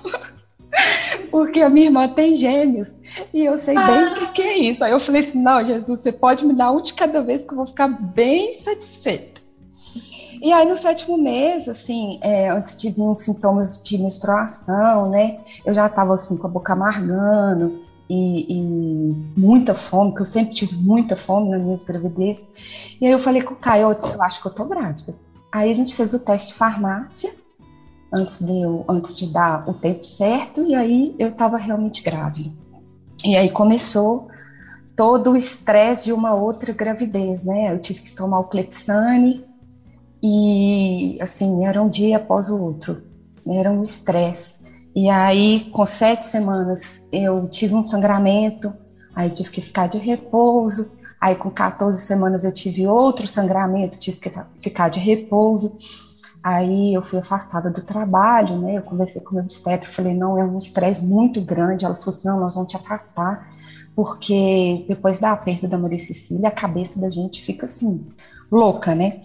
porque 1.29 1.61
a 1.61 1.69
minha 1.69 1.87
irmã 1.87 2.07
tem 2.07 2.33
gêmeos 2.33 2.95
e 3.33 3.45
eu 3.45 3.57
sei 3.57 3.75
bem 3.75 4.07
o 4.07 4.13
que, 4.13 4.27
que, 4.33 4.41
é 4.41 4.57
isso. 4.57 4.83
Aí 4.83 4.91
eu 4.91 4.99
falei 4.99 5.21
assim: 5.21 5.41
não, 5.41 5.65
Jesus, 5.65 5.99
você 5.99 6.11
pode 6.11 6.45
me 6.45 6.53
dar 6.53 6.71
um 6.71 6.81
de 6.81 6.93
cada 6.93 7.21
vez 7.21 7.43
que 7.43 7.51
eu 7.51 7.57
vou 7.57 7.65
ficar 7.65 7.87
bem 7.87 8.51
satisfeita. 8.53 9.41
E 10.41 10.51
aí 10.51 10.67
no 10.67 10.75
sétimo 10.75 11.17
mês, 11.17 11.69
assim, 11.69 12.19
é, 12.21 12.49
antes 12.49 12.75
de 12.75 12.89
vir 12.89 13.03
os 13.03 13.19
sintomas 13.19 13.81
de 13.81 13.97
menstruação, 13.97 15.09
né, 15.09 15.39
eu 15.65 15.73
já 15.73 15.87
estava 15.87 16.13
assim 16.13 16.37
com 16.37 16.47
a 16.47 16.49
boca 16.49 16.73
amargando 16.73 17.81
e, 18.09 18.53
e, 18.53 19.39
muita 19.39 19.73
fome, 19.73 20.11
porque 20.11 20.23
eu 20.23 20.25
sempre 20.25 20.53
tive 20.53 20.75
muita 20.75 21.15
fome 21.15 21.49
nas 21.49 21.63
minhas 21.63 21.83
gravidez. 21.83 22.45
E 22.99 23.05
aí 23.05 23.11
eu 23.11 23.19
falei 23.19 23.41
com 23.41 23.53
o 23.53 23.57
Caio, 23.57 23.83
eu 23.83 24.21
acho 24.21 24.41
que 24.41 24.47
eu 24.47 24.53
tô 24.53 24.65
grávida. 24.65 25.15
Aí 25.53 25.69
a 25.69 25.73
gente 25.75 25.93
fez 25.93 26.15
o 26.15 26.19
teste 26.19 26.47
de 26.47 26.55
farmácia 26.55 27.31
antes 28.11 28.39
de, 28.39 28.61
eu, 28.61 28.83
antes 28.89 29.13
de 29.13 29.31
dar 29.31 29.69
o 29.69 29.73
tempo 29.75 30.03
certo, 30.03 30.65
e 30.65 30.73
aí 30.73 31.15
eu 31.19 31.29
estava 31.29 31.57
realmente 31.57 32.01
grávida. 32.01 32.49
E 33.23 33.37
aí 33.37 33.49
começou 33.49 34.29
todo 34.95 35.31
o 35.31 35.37
estresse 35.37 36.05
de 36.05 36.13
uma 36.13 36.33
outra 36.33 36.73
gravidez, 36.73 37.43
né? 37.43 37.71
Eu 37.71 37.79
tive 37.79 38.01
que 38.01 38.15
tomar 38.15 38.39
o 38.39 38.45
Clexane 38.45 39.45
e, 40.23 41.19
assim, 41.21 41.65
era 41.65 41.81
um 41.81 41.89
dia 41.89 42.17
após 42.17 42.49
o 42.49 42.59
outro, 42.59 43.03
era 43.47 43.71
um 43.71 43.83
estresse. 43.83 44.89
E 44.95 45.07
aí, 45.07 45.69
com 45.71 45.85
sete 45.85 46.25
semanas, 46.25 47.07
eu 47.11 47.47
tive 47.47 47.75
um 47.75 47.83
sangramento, 47.83 48.73
aí 49.15 49.29
tive 49.29 49.51
que 49.51 49.61
ficar 49.61 49.87
de 49.87 49.99
repouso. 49.99 51.02
Aí, 51.23 51.35
com 51.35 51.49
14 51.49 52.01
semanas, 52.01 52.43
eu 52.43 52.51
tive 52.51 52.85
outro 52.85 53.25
sangramento, 53.29 53.97
tive 53.97 54.17
que 54.17 54.29
ficar 54.61 54.89
de 54.89 54.99
repouso. 54.99 55.73
Aí 56.43 56.93
eu 56.93 57.01
fui 57.01 57.17
afastada 57.17 57.71
do 57.71 57.81
trabalho, 57.81 58.59
né? 58.59 58.77
Eu 58.77 58.81
conversei 58.81 59.21
com 59.21 59.31
o 59.31 59.33
meu 59.35 59.43
obstetra, 59.45 59.89
falei, 59.89 60.13
não, 60.13 60.37
é 60.37 60.43
um 60.43 60.57
estresse 60.57 61.05
muito 61.05 61.39
grande. 61.39 61.85
Ela 61.85 61.95
falou 61.95 62.09
assim, 62.09 62.27
não, 62.27 62.41
nós 62.41 62.55
vamos 62.55 62.69
te 62.69 62.75
afastar, 62.75 63.47
porque 63.95 64.83
depois 64.85 65.17
da 65.17 65.33
perda 65.37 65.65
da 65.65 65.77
Maria 65.77 65.97
Cecília, 65.97 66.49
a 66.49 66.51
cabeça 66.51 66.99
da 66.99 67.09
gente 67.09 67.41
fica 67.41 67.63
assim, 67.63 68.05
louca, 68.51 68.93
né? 68.93 69.21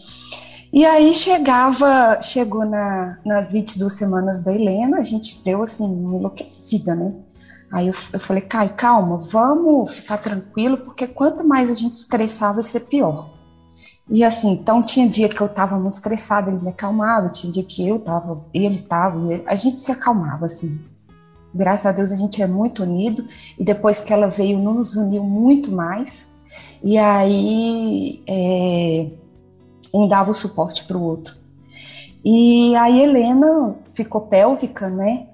E 0.73 0.87
aí 0.87 1.13
chegava, 1.13 2.23
chegou 2.23 2.65
na, 2.65 3.19
nas 3.27 3.51
22 3.51 3.93
semanas 3.93 4.45
da 4.45 4.55
Helena, 4.55 4.99
a 4.99 5.05
gente 5.05 5.43
deu 5.43 5.65
assim, 5.65 5.85
enlouquecida, 5.85 6.95
né? 6.95 7.13
Aí 7.71 7.89
eu, 7.89 7.95
eu 8.13 8.21
falei, 8.21 8.43
Caio, 8.43 8.71
calma, 8.75 9.19
vamos 9.19 9.91
ficar 9.91 10.19
tranquilo, 10.19 10.79
porque 10.79 11.07
quanto 11.07 11.47
mais 11.47 11.71
a 11.71 11.75
gente 11.75 11.95
estressar, 11.95 12.55
vai 12.55 12.63
ser 12.63 12.81
pior. 12.81 13.29
E 14.11 14.25
assim, 14.25 14.53
então 14.53 14.83
tinha 14.83 15.07
dia 15.07 15.29
que 15.29 15.41
eu 15.41 15.47
estava 15.47 15.79
muito 15.79 15.93
estressada, 15.93 16.51
ele 16.51 16.63
me 16.63 16.71
acalmava, 16.71 17.29
tinha 17.29 17.53
dia 17.53 17.63
que 17.63 17.87
eu 17.87 17.97
estava, 17.97 18.41
ele 18.55 18.77
estava, 18.77 19.19
a 19.47 19.55
gente 19.55 19.79
se 19.79 19.93
acalmava, 19.93 20.47
assim. 20.47 20.81
Graças 21.55 21.87
a 21.87 21.93
Deus 21.93 22.13
a 22.13 22.17
gente 22.17 22.43
é 22.43 22.47
muito 22.47 22.83
unido, 22.83 23.27
e 23.59 23.65
depois 23.65 24.01
que 24.01 24.13
ela 24.13 24.29
veio, 24.29 24.59
nos 24.59 24.97
uniu 24.97 25.23
muito 25.23 25.71
mais, 25.71 26.39
e 26.83 26.97
aí 26.97 28.23
é, 28.27 29.11
um 29.93 30.09
dava 30.09 30.31
o 30.31 30.35
suporte 30.35 30.85
para 30.85 30.97
o 30.97 31.03
outro. 31.03 31.37
E 32.25 32.75
a 32.77 32.91
Helena 32.91 33.77
ficou 33.87 34.23
pélvica, 34.23 34.89
né? 34.89 35.27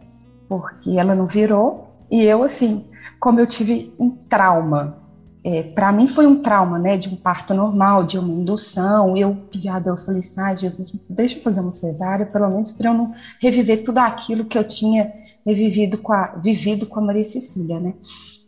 Porque 0.49 0.99
ela 0.99 1.15
não 1.15 1.27
virou, 1.27 1.84
e 2.15 2.23
eu, 2.23 2.43
assim, 2.43 2.85
como 3.19 3.41
eu 3.41 3.47
tive 3.47 3.95
um 3.99 4.11
trauma 4.11 5.05
é, 5.47 5.63
para 5.63 5.93
mim 5.93 6.09
foi 6.09 6.27
um 6.27 6.41
trauma, 6.41 6.79
né, 6.79 6.97
de 6.97 7.11
um 7.11 7.17
parto 7.17 7.53
normal, 7.53 8.05
de 8.05 8.19
uma 8.19 8.33
indução. 8.33 9.15
Eu 9.15 9.37
pedi 9.53 9.69
a 9.69 9.79
Deus, 9.79 10.01
falei 10.01 10.21
assim, 10.21 10.41
ah, 10.41 10.55
Jesus, 10.55 10.99
deixa 11.11 11.37
eu 11.37 11.43
fazer 11.43 11.61
uma 11.61 11.71
cesárea, 11.71 12.25
pelo 12.25 12.49
menos 12.49 12.71
para 12.71 12.89
eu 12.89 12.95
não 12.95 13.13
reviver 13.43 13.85
tudo 13.85 13.99
aquilo 13.99 14.47
que 14.47 14.57
eu 14.57 14.67
tinha 14.67 15.13
vivido 15.45 15.99
com 15.99 16.15
a, 16.15 16.29
vivido 16.37 16.87
com 16.87 16.99
a 16.99 17.03
Maria 17.03 17.23
Cecília, 17.23 17.79
né. 17.79 17.93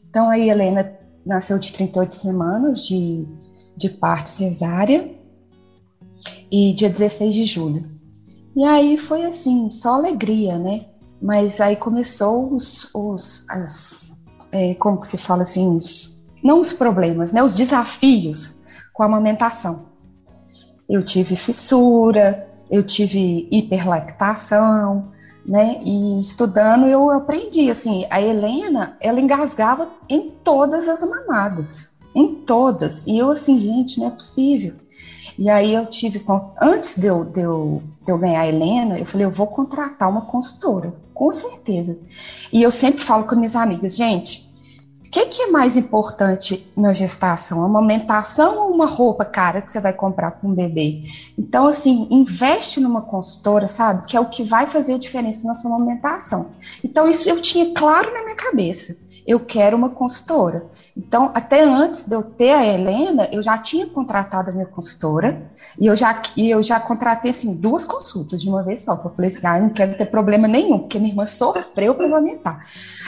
Então, 0.09 0.31
a 0.31 0.39
Helena 0.39 0.91
nasceu 1.27 1.59
de 1.59 1.71
38 1.71 2.15
semanas 2.15 2.87
de, 2.87 3.27
de 3.77 3.91
parto 3.91 4.31
cesárea 4.31 5.15
e 6.51 6.73
dia 6.73 6.89
16 6.89 7.35
de 7.35 7.45
julho. 7.45 7.91
E 8.57 8.65
aí 8.65 8.97
foi 8.97 9.27
assim, 9.27 9.71
só 9.71 9.97
alegria, 9.97 10.57
né? 10.57 10.87
Mas 11.21 11.61
aí 11.61 11.77
começou 11.77 12.53
os, 12.53 12.91
os 12.95 13.49
as, 13.49 14.19
é, 14.53 14.75
como 14.75 15.01
que 15.01 15.07
se 15.07 15.19
fala 15.19 15.43
assim, 15.43 15.77
os, 15.77 16.25
não 16.43 16.61
os 16.61 16.73
problemas, 16.73 17.33
né, 17.33 17.43
os 17.43 17.55
desafios 17.55 18.63
com 18.93 19.03
a 19.03 19.07
amamentação. 19.07 19.87
Eu 20.89 21.05
tive 21.05 21.37
fissura, 21.37 22.49
eu 22.71 22.85
tive 22.85 23.49
hiperlactação, 23.51 25.09
né? 25.45 25.81
E 25.83 26.19
estudando 26.19 26.87
eu 26.87 27.11
aprendi 27.11 27.71
assim, 27.71 28.07
a 28.11 28.21
Helena, 28.21 28.97
ela 29.01 29.21
engasgava 29.21 29.91
em 30.09 30.31
todas 30.43 30.89
as 30.89 31.03
mamadas, 31.03 31.97
em 32.15 32.35
todas. 32.35 33.07
E 33.07 33.19
eu 33.19 33.31
assim, 33.31 33.59
gente, 33.59 33.99
não 33.99 34.09
é 34.09 34.11
possível. 34.11 34.75
E 35.39 35.51
aí 35.51 35.75
eu 35.75 35.87
tive, 35.87 36.25
antes 36.61 36.97
de 36.99 37.07
eu, 37.07 37.25
de 37.25 37.41
eu, 37.41 37.83
de 38.05 38.11
eu 38.11 38.19
ganhar 38.19 38.41
a 38.41 38.49
Helena, 38.49 38.99
eu 38.99 39.05
falei, 39.05 39.27
eu 39.27 39.31
vou 39.31 39.47
contratar 39.47 40.09
uma 40.09 40.23
consultora, 40.23 40.95
com 41.17 41.33
certeza. 41.33 41.99
E 42.53 42.63
eu 42.63 42.71
sempre 42.71 43.03
falo 43.03 43.25
com 43.25 43.35
minhas 43.35 43.57
amigas, 43.57 43.97
gente, 43.97 44.47
o 45.03 45.11
que, 45.11 45.25
que, 45.27 45.43
é 45.43 45.47
mais 45.47 45.77
importante 45.77 46.71
na 46.77 46.93
gestação? 46.93 47.63
A 47.63 47.67
amamentação 47.67 48.59
ou 48.59 48.75
uma 48.75 48.87
roupa 48.87 49.25
cara 49.25 49.63
que 49.63 49.73
você 49.73 49.81
vai 49.81 49.95
comprar 49.95 50.33
para 50.33 50.47
um 50.47 50.53
bebê? 50.53 51.03
Então, 51.39 51.67
assim, 51.67 52.07
investe 52.11 52.81
numa 52.81 53.01
consultora, 53.01 53.67
sabe? 53.67 54.05
Que 54.07 54.17
é 54.17 54.21
o 54.21 54.29
que 54.29 54.45
vai 54.45 54.67
fazer 54.67 54.95
a 54.95 54.99
diferença 54.99 55.47
na 55.49 55.55
sua 55.55 55.75
amamentação. 55.75 56.51
Então, 56.85 57.09
isso 57.09 57.29
eu 57.31 57.41
tinha 57.41 57.73
claro 57.73 58.13
na 58.13 58.25
minha 58.25 58.37
cabeça 58.37 59.06
eu 59.27 59.41
quero 59.41 59.77
uma 59.77 59.91
consultora. 59.91 60.67
Então, 60.97 61.31
até 61.35 61.65
antes 61.65 62.07
de 62.07 62.15
eu 62.15 62.23
ter 62.23 62.53
a 62.53 62.65
Helena, 62.65 63.29
eu 63.33 63.43
já 63.43 63.59
tinha 63.59 63.87
contratado 63.87 64.51
a 64.51 64.53
minha 64.53 64.67
consultora 64.67 65.51
e 65.79 65.87
eu 65.87 65.97
já, 65.97 66.23
e 66.37 66.49
eu 66.49 66.63
já 66.63 66.79
contratei 66.79 67.31
assim, 67.31 67.57
duas 67.61 67.85
consultas 67.85 68.41
de 68.41 68.49
uma 68.49 68.63
vez 68.63 68.85
só. 68.85 68.93
Eu 68.93 69.11
falei 69.11 69.29
assim: 69.29 69.47
ah, 69.47 69.59
não 69.59 69.71
quero 69.71 69.97
ter 69.99 70.07
problema 70.07 70.47
nenhum, 70.47 70.79
porque 70.79 70.99
minha 70.99 71.11
irmã 71.11 71.27
sofreu 71.27 71.95
para 71.95 72.07
amamentar. 72.07 72.61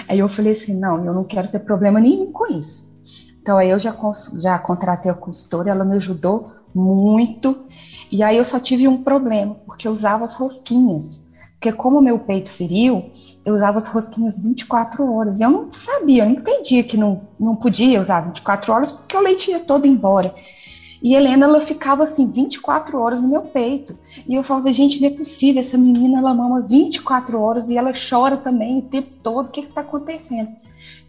Aí 0.09 0.19
eu 0.19 0.29
falei 0.29 0.53
assim: 0.53 0.79
não, 0.79 1.05
eu 1.05 1.13
não 1.13 1.25
quero 1.25 1.49
ter 1.49 1.61
problema 1.61 2.01
nenhum 2.01 2.33
com 2.33 2.47
isso. 2.47 2.89
Então, 3.41 3.57
aí 3.57 3.71
eu 3.71 3.79
já, 3.79 3.95
já 4.41 4.59
contratei 4.59 5.11
a 5.11 5.15
consultora, 5.15 5.71
ela 5.71 5.85
me 5.85 5.95
ajudou 5.95 6.51
muito. 6.75 7.65
E 8.11 8.23
aí 8.23 8.37
eu 8.37 8.45
só 8.45 8.59
tive 8.59 8.89
um 8.89 9.03
problema, 9.03 9.55
porque 9.67 9.87
eu 9.87 9.93
usava 9.93 10.25
as 10.25 10.35
rosquinhas. 10.35 11.28
Porque 11.59 11.73
como 11.73 12.01
meu 12.01 12.21
peito 12.21 12.53
feriu, 12.53 13.11
eu 13.45 13.53
usava 13.53 13.79
as 13.79 13.89
rosquinhas 13.89 14.39
24 14.39 15.13
horas. 15.13 15.41
E 15.41 15.43
eu 15.43 15.51
não 15.51 15.73
sabia, 15.73 16.23
eu 16.23 16.29
não 16.29 16.37
entendia 16.37 16.85
que 16.85 16.97
não, 16.97 17.23
não 17.39 17.57
podia 17.57 18.01
usar 18.01 18.21
24 18.21 18.73
horas, 18.73 18.93
porque 18.93 19.17
o 19.17 19.21
leite 19.21 19.51
ia 19.51 19.59
todo 19.59 19.85
embora. 19.85 20.33
E 21.03 21.15
Helena, 21.15 21.47
ela 21.47 21.61
ficava 21.61 22.05
assim 22.05 22.31
24 22.31 22.97
horas 22.99 23.23
no 23.23 23.29
meu 23.29 23.43
peito. 23.43 23.99
E 24.27 24.37
eu 24.37 24.45
falava, 24.45 24.71
gente, 24.73 25.01
não 25.01 25.09
é 25.09 25.11
possível, 25.11 25.61
essa 25.61 25.77
menina 25.77 26.19
ela 26.19 26.33
mama 26.33 26.61
24 26.61 27.41
horas 27.41 27.69
e 27.69 27.77
ela 27.77 27.93
chora 27.93 28.37
também 28.37 28.79
o 28.79 28.83
tempo 28.83 29.11
todo, 29.21 29.49
o 29.49 29.51
que 29.51 29.61
está 29.61 29.81
acontecendo? 29.81 30.51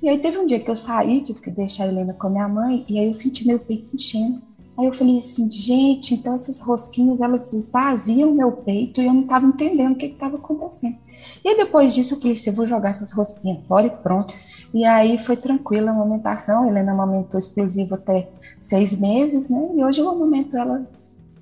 E 0.01 0.09
aí 0.09 0.17
teve 0.17 0.39
um 0.39 0.45
dia 0.45 0.59
que 0.59 0.69
eu 0.69 0.75
saí, 0.75 1.21
tive 1.21 1.41
que 1.41 1.51
deixar 1.51 1.83
a 1.83 1.87
Helena 1.87 2.13
com 2.13 2.25
a 2.25 2.29
minha 2.29 2.47
mãe, 2.47 2.85
e 2.87 2.97
aí 2.97 3.07
eu 3.07 3.13
senti 3.13 3.45
meu 3.45 3.59
peito 3.59 3.95
enchendo. 3.95 4.41
Aí 4.79 4.85
eu 4.85 4.93
falei 4.93 5.17
assim, 5.17 5.51
gente, 5.51 6.13
então 6.15 6.35
essas 6.35 6.57
rosquinhas 6.57 7.19
elas 7.19 7.51
esvaziam 7.51 8.31
meu 8.31 8.49
peito 8.49 9.01
e 9.01 9.05
eu 9.07 9.13
não 9.13 9.23
estava 9.23 9.45
entendendo 9.45 9.91
o 9.91 9.97
que 9.97 10.05
estava 10.05 10.37
acontecendo. 10.37 10.95
E 11.43 11.53
depois 11.57 11.93
disso 11.93 12.13
eu 12.13 12.17
falei 12.17 12.31
assim, 12.31 12.51
eu 12.51 12.55
vou 12.55 12.65
jogar 12.65 12.91
essas 12.91 13.11
rosquinhas 13.11 13.61
fora 13.67 13.87
e 13.87 13.89
pronto. 13.89 14.33
E 14.73 14.85
aí 14.85 15.19
foi 15.19 15.35
tranquila 15.35 15.91
a 15.91 15.93
amamentação, 15.93 16.65
Helena 16.65 16.93
amamentou 16.93 17.37
explosivo 17.37 17.95
até 17.95 18.29
seis 18.57 18.97
meses, 18.97 19.49
né? 19.49 19.69
E 19.75 19.83
hoje 19.83 19.99
eu 19.99 20.07
amamento 20.07 20.55
ela 20.55 20.87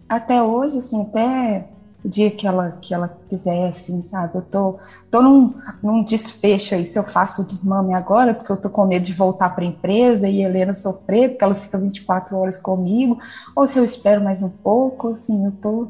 até 0.10 0.41
hoje, 0.41 0.79
assim, 0.79 1.03
até 1.03 1.63
dia 2.08 2.32
que 2.32 2.48
ela, 2.48 2.78
que 2.82 2.94
ela 2.94 3.10
quiser, 3.28 3.68
assim, 3.68 4.02
sabe? 4.02 4.38
Eu 4.38 4.42
tô, 4.42 4.80
tô 5.12 5.22
num, 5.22 5.54
num 5.84 6.04
desfecho 6.04 6.76
aí, 6.76 6.86
se 6.86 6.98
eu 6.98 7.04
faço 7.04 7.42
o 7.42 7.46
desmame 7.46 7.94
agora, 7.94 8.34
porque 8.34 8.52
eu 8.52 8.60
tô 8.60 8.70
com 8.70 8.86
medo 8.86 9.04
de 9.04 9.14
voltar 9.14 9.50
para 9.50 9.64
a 9.64 9.68
empresa 9.68 10.28
e 10.28 10.44
a 10.44 10.50
Helena 10.50 10.74
sofrer, 10.74 11.30
porque 11.30 11.44
ela 11.44 11.56
fica 11.56 11.78
24 11.78 12.38
horas 12.38 12.58
comigo, 12.58 13.18
ou 13.56 13.68
se 13.68 13.78
eu 13.78 13.84
espero 13.84 14.24
mais 14.24 14.42
um 14.42 14.50
pouco, 14.50 15.10
assim, 15.10 15.46
eu 15.46 15.52
tô... 15.52 15.88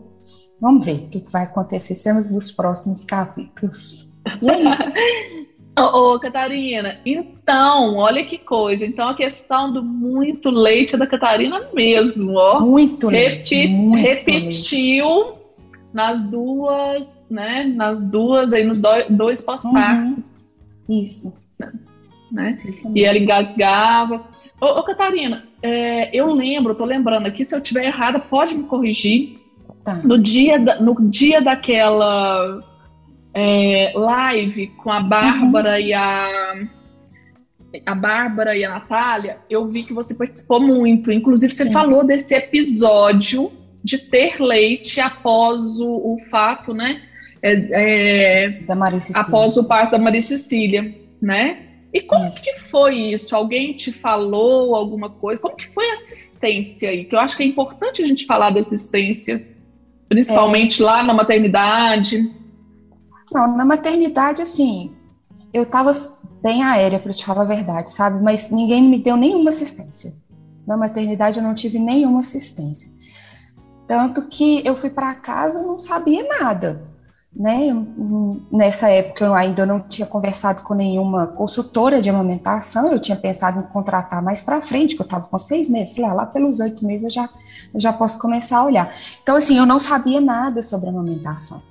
Vamos 0.59 0.85
ver 0.85 0.93
o 0.93 1.07
que, 1.09 1.21
que 1.21 1.31
vai 1.31 1.43
acontecer, 1.43 1.93
cenas 1.93 2.29
dos 2.29 2.51
próximos 2.51 3.03
capítulos. 3.05 4.11
E 4.41 4.49
é 4.49 4.69
isso. 4.69 4.93
Ô, 5.79 6.15
ô, 6.15 6.19
Catarina, 6.19 6.99
então, 7.05 7.97
olha 7.97 8.25
que 8.25 8.39
coisa. 8.39 8.83
Então, 8.83 9.09
a 9.09 9.15
questão 9.15 9.71
do 9.71 9.83
muito 9.83 10.49
leite 10.49 10.95
é 10.95 10.97
da 10.97 11.05
Catarina 11.05 11.69
mesmo, 11.71 12.35
ó. 12.35 12.59
Muito 12.59 13.09
leite. 13.09 13.67
muito 13.67 14.01
repetiu 14.01 15.07
leite 15.07 15.36
nas 15.97 16.23
duas, 16.25 17.25
né? 17.27 17.63
Nas 17.63 18.05
duas, 18.05 18.53
aí 18.53 18.63
nos 18.63 18.79
dois, 18.79 19.07
dois 19.09 19.41
pós-partos. 19.41 20.39
Uhum. 20.87 21.01
Isso. 21.01 21.41
Né? 22.31 22.59
Isso 22.63 22.95
e 22.95 23.03
ela 23.03 23.17
engasgava. 23.17 24.27
Ô, 24.61 24.65
ô 24.65 24.83
Catarina, 24.83 25.47
é, 25.59 26.15
eu 26.15 26.31
lembro, 26.31 26.75
tô 26.75 26.85
lembrando 26.85 27.25
aqui, 27.25 27.43
se 27.43 27.55
eu 27.55 27.61
tiver 27.61 27.85
errada, 27.85 28.19
pode 28.19 28.55
me 28.55 28.65
corrigir. 28.65 29.39
Tá. 29.83 29.95
No, 30.03 30.19
dia 30.19 30.59
da, 30.59 30.79
no 30.79 31.09
dia 31.09 31.41
daquela 31.41 32.59
é, 33.33 33.91
live 33.95 34.67
com 34.77 34.91
a 34.91 34.99
Bárbara 34.99 35.71
uhum. 35.71 35.79
e 35.79 35.93
a 35.93 36.67
a 37.85 37.95
Bárbara 37.95 38.55
e 38.55 38.63
a 38.63 38.69
Natália, 38.69 39.39
eu 39.49 39.67
vi 39.67 39.83
que 39.83 39.93
você 39.93 40.13
participou 40.13 40.59
muito. 40.59 41.11
Inclusive, 41.11 41.53
você 41.53 41.65
Sim. 41.65 41.73
falou 41.73 42.05
desse 42.05 42.33
episódio 42.35 43.51
de 43.87 43.97
ter 43.97 44.37
leite 44.41 44.99
após 44.99 45.79
o, 45.79 46.13
o 46.13 46.17
fato, 46.29 46.73
né? 46.73 47.03
É, 47.41 47.53
é, 47.71 48.49
da 48.63 48.75
Maria 48.75 48.99
Cecília. 48.99 49.25
Após 49.25 49.55
o 49.55 49.65
parto 49.65 49.91
da 49.91 49.97
Maria 49.97 50.21
Cecília, 50.21 50.93
né? 51.21 51.63
E 51.93 52.01
como 52.01 52.27
isso. 52.27 52.43
que 52.43 52.59
foi 52.59 53.13
isso? 53.13 53.33
Alguém 53.33 53.73
te 53.73 53.93
falou 53.93 54.75
alguma 54.75 55.09
coisa? 55.09 55.39
Como 55.39 55.55
que 55.55 55.73
foi 55.73 55.89
a 55.89 55.93
assistência 55.93 56.89
aí? 56.89 57.05
Que 57.05 57.15
eu 57.15 57.19
acho 57.19 57.37
que 57.37 57.43
é 57.43 57.45
importante 57.45 58.01
a 58.01 58.05
gente 58.05 58.25
falar 58.25 58.49
da 58.49 58.59
assistência, 58.59 59.47
principalmente 60.09 60.83
é. 60.83 60.85
lá 60.85 61.01
na 61.01 61.13
maternidade. 61.13 62.29
Não, 63.31 63.55
na 63.55 63.63
maternidade, 63.63 64.41
assim, 64.41 64.93
eu 65.53 65.65
tava 65.65 65.91
bem 66.43 66.61
aérea, 66.61 66.99
para 66.99 67.13
te 67.13 67.23
falar 67.23 67.43
a 67.43 67.45
verdade, 67.45 67.89
sabe? 67.89 68.21
Mas 68.21 68.51
ninguém 68.51 68.83
me 68.83 68.99
deu 68.99 69.15
nenhuma 69.15 69.47
assistência. 69.47 70.13
Na 70.67 70.75
maternidade 70.75 71.39
eu 71.39 71.43
não 71.43 71.55
tive 71.55 71.79
nenhuma 71.79 72.19
assistência. 72.19 72.97
Tanto 73.87 74.23
que 74.23 74.61
eu 74.67 74.75
fui 74.75 74.89
para 74.89 75.15
casa 75.15 75.63
não 75.63 75.79
sabia 75.79 76.27
nada. 76.39 76.85
Né? 77.33 77.69
Nessa 78.51 78.89
época 78.89 79.23
eu 79.23 79.33
ainda 79.33 79.65
não 79.65 79.79
tinha 79.79 80.07
conversado 80.07 80.63
com 80.63 80.73
nenhuma 80.73 81.27
consultora 81.27 82.01
de 82.01 82.09
amamentação, 82.09 82.91
eu 82.91 82.99
tinha 82.99 83.15
pensado 83.15 83.59
em 83.59 83.63
contratar 83.63 84.23
mais 84.23 84.41
para 84.41 84.61
frente, 84.61 84.95
que 84.95 85.01
eu 85.01 85.05
estava 85.05 85.27
com 85.27 85.37
seis 85.37 85.69
meses. 85.69 85.95
Falei, 85.95 86.09
ah, 86.09 86.13
lá 86.13 86.25
pelos 86.25 86.59
oito 86.59 86.85
meses 86.85 87.05
eu 87.05 87.11
já, 87.11 87.29
eu 87.73 87.79
já 87.79 87.93
posso 87.93 88.19
começar 88.19 88.57
a 88.57 88.65
olhar. 88.65 88.91
Então, 89.21 89.35
assim, 89.35 89.57
eu 89.57 89.65
não 89.65 89.79
sabia 89.79 90.19
nada 90.19 90.61
sobre 90.61 90.89
amamentação. 90.89 91.61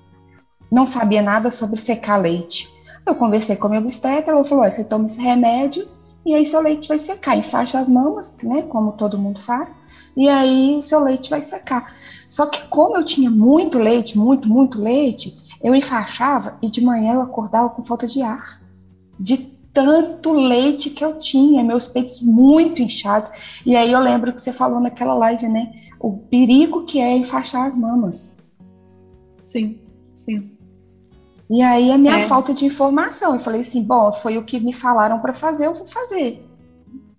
Não 0.70 0.86
sabia 0.86 1.20
nada 1.20 1.50
sobre 1.50 1.76
secar 1.76 2.16
leite. 2.16 2.68
Eu 3.04 3.14
conversei 3.14 3.56
com 3.56 3.66
a 3.66 3.70
minha 3.70 3.80
obstetra, 3.80 4.32
ela 4.32 4.44
falou: 4.44 4.68
você 4.68 4.84
toma 4.84 5.04
esse 5.04 5.20
remédio 5.20 5.86
e 6.26 6.34
aí 6.34 6.44
seu 6.44 6.60
leite 6.60 6.88
vai 6.88 6.98
secar. 6.98 7.38
Enfaixa 7.38 7.78
as 7.78 7.88
mamas, 7.88 8.36
né? 8.42 8.62
Como 8.62 8.92
todo 8.92 9.16
mundo 9.16 9.40
faz 9.40 9.78
e 10.16 10.28
aí 10.28 10.76
o 10.76 10.82
seu 10.82 11.04
leite 11.04 11.28
vai 11.28 11.42
secar. 11.42 11.92
Só 12.28 12.46
que 12.46 12.66
como 12.68 12.96
eu 12.96 13.04
tinha 13.04 13.30
muito 13.30 13.78
leite, 13.78 14.18
muito, 14.18 14.48
muito 14.48 14.80
leite, 14.80 15.36
eu 15.62 15.74
enfaixava 15.74 16.58
e 16.62 16.70
de 16.70 16.80
manhã 16.80 17.14
eu 17.14 17.20
acordava 17.20 17.68
com 17.68 17.82
falta 17.82 18.06
de 18.06 18.22
ar. 18.22 18.60
De 19.20 19.36
tanto 19.36 20.32
leite 20.32 20.88
que 20.88 21.04
eu 21.04 21.18
tinha, 21.18 21.62
meus 21.62 21.86
peitos 21.86 22.22
muito 22.22 22.80
inchados. 22.80 23.60
E 23.66 23.76
aí 23.76 23.92
eu 23.92 24.00
lembro 24.00 24.32
que 24.32 24.40
você 24.40 24.52
falou 24.52 24.80
naquela 24.80 25.12
live, 25.14 25.46
né? 25.48 25.74
O 26.00 26.16
perigo 26.16 26.86
que 26.86 26.98
é 26.98 27.14
enfaixar 27.14 27.66
as 27.66 27.76
mamas. 27.76 28.38
Sim, 29.42 29.78
sim. 30.14 30.55
E 31.48 31.62
aí 31.62 31.92
a 31.92 31.98
minha 31.98 32.18
é. 32.18 32.22
falta 32.22 32.52
de 32.52 32.66
informação. 32.66 33.34
Eu 33.34 33.38
falei 33.38 33.60
assim, 33.60 33.82
bom, 33.82 34.12
foi 34.12 34.36
o 34.38 34.44
que 34.44 34.58
me 34.58 34.72
falaram 34.72 35.20
para 35.20 35.32
fazer, 35.32 35.66
eu 35.66 35.74
vou 35.74 35.86
fazer. 35.86 36.42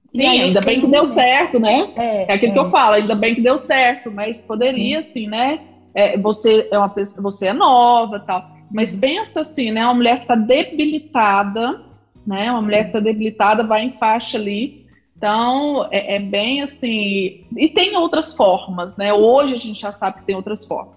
Sim, 0.10 0.28
ainda 0.28 0.62
bem 0.62 0.82
que 0.82 0.88
deu 0.88 1.06
certo, 1.06 1.60
né? 1.60 1.92
É, 1.96 2.32
é 2.32 2.34
aquilo 2.34 2.52
é. 2.52 2.56
que 2.56 2.60
eu 2.60 2.70
falo, 2.70 2.96
ainda 2.96 3.16
bem 3.16 3.36
que 3.36 3.42
deu 3.42 3.58
certo, 3.58 4.12
mas 4.12 4.42
poderia, 4.42 5.00
assim, 5.00 5.28
né? 5.28 5.60
É, 5.94 6.18
você 6.18 6.68
é 6.72 6.78
uma 6.78 6.90
pessoa, 6.90 7.24
você 7.24 7.48
é 7.48 7.54
nova, 7.54 8.20
tal. 8.20 8.44
Mas 8.72 8.98
pensa 8.98 9.42
assim, 9.42 9.72
né? 9.72 9.84
Uma 9.84 9.94
mulher 9.94 10.18
que 10.18 10.24
está 10.24 10.36
debilitada, 10.36 11.82
né? 12.26 12.52
Uma 12.52 12.62
mulher 12.62 12.78
Sim. 12.78 12.84
que 12.84 12.98
está 12.98 13.00
debilitada 13.00 13.64
vai 13.64 13.84
em 13.84 13.92
faixa 13.92 14.38
ali. 14.38 14.86
Então, 15.18 15.88
é, 15.92 16.16
é, 16.16 16.20
bem 16.20 16.62
assim. 16.62 17.46
E 17.56 17.70
tem 17.70 17.96
outras 17.98 18.34
formas, 18.36 18.98
né? 18.98 19.14
Hoje 19.14 19.56
a 19.56 19.58
gente 19.58 19.82
já 19.82 19.92
sabe 19.92 20.20
que 20.20 20.26
tem 20.26 20.36
outras 20.36 20.66
formas. 20.66 20.97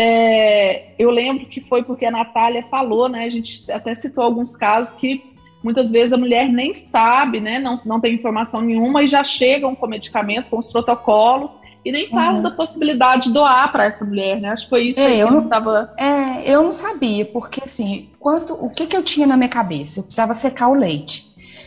É, 0.00 0.92
eu 0.96 1.10
lembro 1.10 1.46
que 1.46 1.60
foi 1.60 1.82
porque 1.82 2.06
a 2.06 2.10
Natália 2.10 2.62
falou, 2.62 3.08
né? 3.08 3.24
A 3.24 3.30
gente 3.30 3.70
até 3.72 3.92
citou 3.96 4.22
alguns 4.22 4.54
casos 4.54 4.96
que 4.96 5.24
muitas 5.62 5.90
vezes 5.90 6.12
a 6.12 6.16
mulher 6.16 6.48
nem 6.48 6.72
sabe, 6.72 7.40
né? 7.40 7.58
Não, 7.58 7.74
não 7.84 8.00
tem 8.00 8.14
informação 8.14 8.60
nenhuma 8.60 9.02
e 9.02 9.08
já 9.08 9.24
chegam 9.24 9.74
com 9.74 9.88
medicamento, 9.88 10.48
com 10.50 10.58
os 10.58 10.68
protocolos 10.68 11.58
e 11.84 11.90
nem 11.90 12.08
falam 12.08 12.36
uhum. 12.36 12.42
da 12.42 12.50
possibilidade 12.52 13.24
de 13.24 13.32
doar 13.32 13.72
para 13.72 13.86
essa 13.86 14.04
mulher, 14.04 14.40
né? 14.40 14.50
Acho 14.50 14.64
que 14.64 14.70
foi 14.70 14.84
isso 14.84 15.00
é, 15.00 15.16
eu 15.16 15.32
não 15.32 15.48
tava. 15.48 15.92
É, 15.98 16.54
eu 16.54 16.62
não 16.62 16.72
sabia, 16.72 17.24
porque 17.26 17.62
assim, 17.64 18.10
quanto, 18.20 18.54
o 18.54 18.70
que, 18.70 18.86
que 18.86 18.96
eu 18.96 19.02
tinha 19.02 19.26
na 19.26 19.36
minha 19.36 19.48
cabeça? 19.48 19.98
Eu 19.98 20.04
precisava 20.04 20.32
secar 20.32 20.68
o 20.68 20.74
leite. 20.74 21.26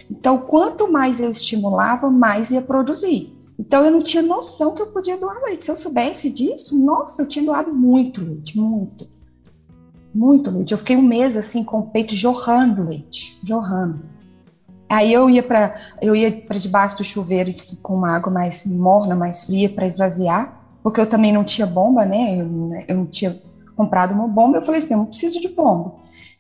Então, 0.10 0.38
quanto 0.38 0.90
mais 0.90 1.20
eu 1.20 1.30
estimulava, 1.30 2.10
mais 2.10 2.50
ia 2.50 2.62
produzir. 2.62 3.41
Então, 3.62 3.86
eu 3.86 3.92
não 3.92 4.00
tinha 4.00 4.24
noção 4.24 4.74
que 4.74 4.82
eu 4.82 4.88
podia 4.88 5.20
doar 5.20 5.40
leite. 5.44 5.66
Se 5.66 5.72
eu 5.72 5.76
soubesse 5.76 6.32
disso, 6.32 6.76
nossa, 6.84 7.22
eu 7.22 7.28
tinha 7.28 7.46
doado 7.46 7.72
muito 7.72 8.20
leite, 8.20 8.58
muito. 8.58 9.08
Muito 10.12 10.50
leite. 10.50 10.72
Eu 10.72 10.80
fiquei 10.80 10.98
um 10.98 11.04
mês 11.04 11.38
assim 11.38 11.64
com 11.64 11.78
o 11.78 11.84
peito 11.84 12.16
jorrando 12.16 12.84
leite, 12.84 13.40
jorrando. 13.44 14.02
Aí 14.90 15.14
eu 15.14 15.30
ia 15.30 15.44
para 15.44 15.76
eu 16.02 16.16
ia 16.16 16.32
para 16.42 16.58
debaixo 16.58 16.98
do 16.98 17.04
chuveiro 17.04 17.52
com 17.84 17.94
uma 17.94 18.16
água 18.16 18.34
mais 18.34 18.66
morna, 18.66 19.16
mais 19.16 19.44
fria 19.44 19.70
para 19.70 19.86
esvaziar, 19.86 20.60
porque 20.82 21.00
eu 21.00 21.08
também 21.08 21.32
não 21.32 21.44
tinha 21.44 21.68
bomba, 21.68 22.04
né? 22.04 22.42
Eu, 22.42 22.48
eu 22.88 22.96
não 22.98 23.06
tinha 23.06 23.40
comprado 23.76 24.12
uma 24.12 24.28
bomba. 24.28 24.58
Eu 24.58 24.66
falei 24.66 24.80
assim, 24.80 24.96
eu 24.96 24.98
não 24.98 25.06
preciso 25.06 25.40
de 25.40 25.50
bomba. 25.50 25.94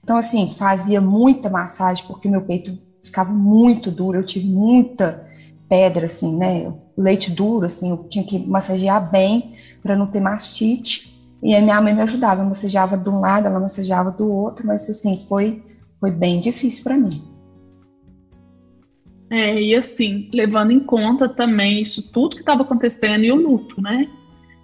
Então 0.04 0.18
assim, 0.18 0.50
fazia 0.52 1.00
muita 1.00 1.52
massagem 1.52 2.04
porque 2.08 2.28
meu 2.28 2.42
peito 2.42 2.76
ficava 3.00 3.32
muito 3.32 3.92
duro, 3.92 4.18
eu 4.18 4.26
tive 4.26 4.50
muita 4.50 5.24
pedra 5.72 6.06
assim, 6.06 6.38
né? 6.38 6.74
Leite 6.98 7.32
duro 7.32 7.66
assim, 7.66 7.92
eu 7.92 8.04
tinha 8.10 8.26
que 8.26 8.38
massagear 8.38 9.10
bem 9.10 9.54
para 9.82 9.96
não 9.96 10.06
ter 10.06 10.20
mastite. 10.20 11.18
E 11.42 11.56
a 11.56 11.62
minha 11.62 11.80
mãe 11.82 11.96
me 11.96 12.02
ajudava, 12.02 12.42
eu 12.42 12.46
massageava 12.46 12.98
de 12.98 13.10
um 13.10 13.22
lado, 13.22 13.48
ela 13.48 13.60
massageava 13.60 14.12
do 14.12 14.30
outro, 14.30 14.68
mas 14.68 14.90
assim, 14.90 15.18
foi 15.30 15.64
foi 15.98 16.12
bem 16.12 16.42
difícil 16.42 16.84
para 16.84 16.98
mim. 16.98 17.10
É, 19.30 19.62
e 19.62 19.74
assim, 19.74 20.30
levando 20.34 20.72
em 20.72 20.80
conta 20.82 21.30
também 21.30 21.82
isso 21.82 22.12
tudo 22.12 22.36
que 22.36 22.42
estava 22.42 22.64
acontecendo 22.64 23.24
e 23.24 23.32
o 23.32 23.36
luto, 23.36 23.82
né? 23.82 24.10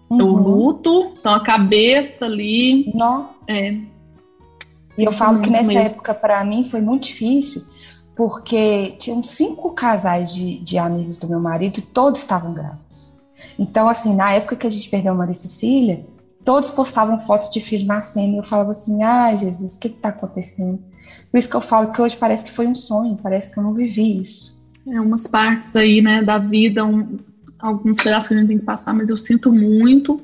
Uhum. 0.09 0.21
O 0.21 0.37
luto, 0.37 1.13
então 1.17 1.33
a 1.33 1.39
cabeça 1.39 2.25
ali. 2.25 2.91
Não. 2.93 3.29
É, 3.47 3.77
e 4.97 5.03
eu 5.05 5.11
falo 5.11 5.41
que 5.41 5.49
nessa 5.49 5.71
mesmo. 5.71 5.85
época, 5.85 6.13
para 6.13 6.43
mim, 6.43 6.65
foi 6.65 6.81
muito 6.81 7.03
difícil, 7.03 7.61
porque 8.17 8.95
tinham 8.97 9.23
cinco 9.23 9.71
casais 9.71 10.33
de, 10.33 10.59
de 10.59 10.77
amigos 10.77 11.17
do 11.17 11.29
meu 11.29 11.39
marido 11.39 11.77
e 11.77 11.81
todos 11.81 12.19
estavam 12.19 12.53
grávidos. 12.53 13.13
Então, 13.57 13.87
assim, 13.87 14.15
na 14.15 14.31
época 14.31 14.55
que 14.55 14.67
a 14.67 14.69
gente 14.69 14.89
perdeu 14.89 15.13
a 15.13 15.15
Maria 15.15 15.35
Cecília, 15.35 16.03
todos 16.43 16.71
postavam 16.71 17.19
fotos 17.19 17.49
de 17.51 17.61
filhos 17.61 17.85
nascendo 17.85 18.33
e 18.33 18.37
eu 18.37 18.43
falava 18.43 18.71
assim: 18.71 19.03
ai, 19.03 19.37
Jesus, 19.37 19.75
o 19.75 19.79
que 19.79 19.87
está 19.87 20.09
acontecendo? 20.09 20.79
Por 21.31 21.37
isso 21.37 21.49
que 21.49 21.55
eu 21.55 21.61
falo 21.61 21.91
que 21.91 22.01
hoje 22.01 22.17
parece 22.17 22.45
que 22.45 22.51
foi 22.51 22.67
um 22.67 22.75
sonho, 22.75 23.17
parece 23.21 23.53
que 23.53 23.59
eu 23.59 23.63
não 23.63 23.73
vivi 23.73 24.19
isso 24.19 24.57
é, 24.89 25.01
umas 25.01 25.27
partes 25.27 25.75
aí, 25.75 26.01
né, 26.01 26.23
da 26.23 26.37
vida, 26.37 26.85
um, 26.85 27.19
alguns 27.59 28.01
pedaços 28.01 28.29
que 28.29 28.35
a 28.35 28.37
gente 28.37 28.47
tem 28.47 28.57
que 28.59 28.65
passar, 28.65 28.93
mas 28.93 29.09
eu 29.09 29.17
sinto 29.17 29.51
muito. 29.51 30.21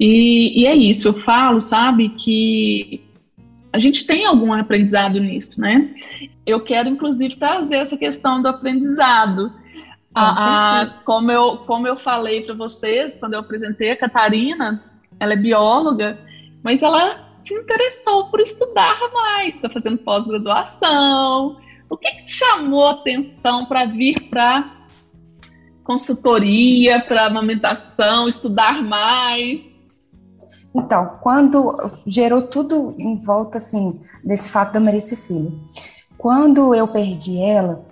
E, 0.00 0.62
e 0.62 0.66
é 0.66 0.74
isso, 0.74 1.08
eu 1.08 1.12
falo, 1.12 1.60
sabe, 1.60 2.08
que 2.10 3.02
a 3.74 3.78
gente 3.80 4.06
tem 4.06 4.24
algum 4.24 4.52
aprendizado 4.52 5.18
nisso, 5.18 5.60
né? 5.60 5.92
Eu 6.46 6.60
quero, 6.60 6.88
inclusive, 6.88 7.34
trazer 7.34 7.78
essa 7.78 7.96
questão 7.96 8.40
do 8.40 8.46
aprendizado. 8.46 9.52
A, 10.14 10.82
a, 10.82 10.88
como, 11.04 11.32
eu, 11.32 11.56
como 11.66 11.88
eu 11.88 11.96
falei 11.96 12.42
para 12.42 12.54
vocês, 12.54 13.18
quando 13.18 13.32
eu 13.32 13.40
apresentei 13.40 13.90
a 13.90 13.96
Catarina, 13.96 14.80
ela 15.18 15.32
é 15.32 15.36
bióloga, 15.36 16.16
mas 16.62 16.84
ela 16.84 17.34
se 17.36 17.52
interessou 17.52 18.26
por 18.26 18.38
estudar 18.38 18.96
mais, 19.12 19.56
está 19.56 19.68
fazendo 19.68 19.98
pós-graduação, 19.98 21.56
o 21.90 21.96
que, 21.96 22.08
que 22.12 22.24
te 22.26 22.32
chamou 22.32 22.86
a 22.86 22.92
atenção 22.92 23.66
para 23.66 23.86
vir 23.86 24.30
para 24.30 24.86
consultoria, 25.82 27.00
para 27.00 27.26
amamentação, 27.26 28.28
estudar 28.28 28.84
mais? 28.84 29.73
Então, 30.74 31.18
quando 31.20 31.76
gerou 32.06 32.42
tudo 32.42 32.94
em 32.98 33.16
volta 33.16 33.58
assim 33.58 34.00
desse 34.24 34.48
fato 34.48 34.72
da 34.72 34.80
Maria 34.80 35.00
Cecília. 35.00 35.52
Quando 36.18 36.74
eu 36.74 36.88
perdi 36.88 37.40
ela, 37.40 37.84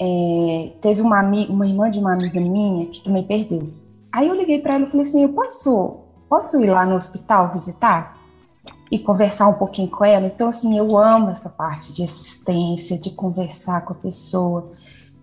é, 0.00 0.72
teve 0.80 1.02
uma, 1.02 1.22
uma 1.22 1.66
irmã 1.66 1.90
de 1.90 1.98
uma 1.98 2.12
amiga 2.12 2.40
minha 2.40 2.86
que 2.86 3.02
também 3.02 3.26
perdeu. 3.26 3.72
Aí 4.12 4.28
eu 4.28 4.34
liguei 4.34 4.58
para 4.60 4.74
ela 4.74 4.84
e 4.84 4.90
falei 4.90 5.02
assim: 5.02 5.22
eu 5.22 5.28
posso, 5.30 6.00
posso 6.28 6.60
ir 6.60 6.68
lá 6.68 6.84
no 6.84 6.96
hospital 6.96 7.50
visitar? 7.50 8.16
e 8.90 8.98
conversar 8.98 9.48
um 9.48 9.54
pouquinho 9.54 9.88
com 9.88 10.04
ela. 10.04 10.26
Então, 10.26 10.48
assim, 10.48 10.78
eu 10.78 10.96
amo 10.96 11.28
essa 11.28 11.48
parte 11.48 11.92
de 11.92 12.02
assistência, 12.02 12.98
de 12.98 13.10
conversar 13.10 13.84
com 13.84 13.92
a 13.92 13.96
pessoa. 13.96 14.68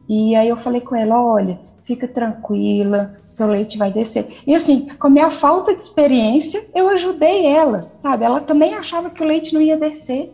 E 0.07 0.35
aí 0.35 0.49
eu 0.49 0.57
falei 0.57 0.81
com 0.81 0.95
ela, 0.95 1.21
olha, 1.21 1.59
fica 1.83 2.07
tranquila, 2.07 3.11
seu 3.27 3.47
leite 3.47 3.77
vai 3.77 3.91
descer. 3.91 4.27
E 4.45 4.53
assim, 4.53 4.87
com 4.97 5.07
a 5.07 5.09
minha 5.09 5.29
falta 5.29 5.73
de 5.73 5.81
experiência, 5.81 6.63
eu 6.75 6.89
ajudei 6.89 7.45
ela, 7.45 7.89
sabe? 7.93 8.25
Ela 8.25 8.41
também 8.41 8.73
achava 8.73 9.09
que 9.09 9.23
o 9.23 9.27
leite 9.27 9.53
não 9.53 9.61
ia 9.61 9.77
descer. 9.77 10.31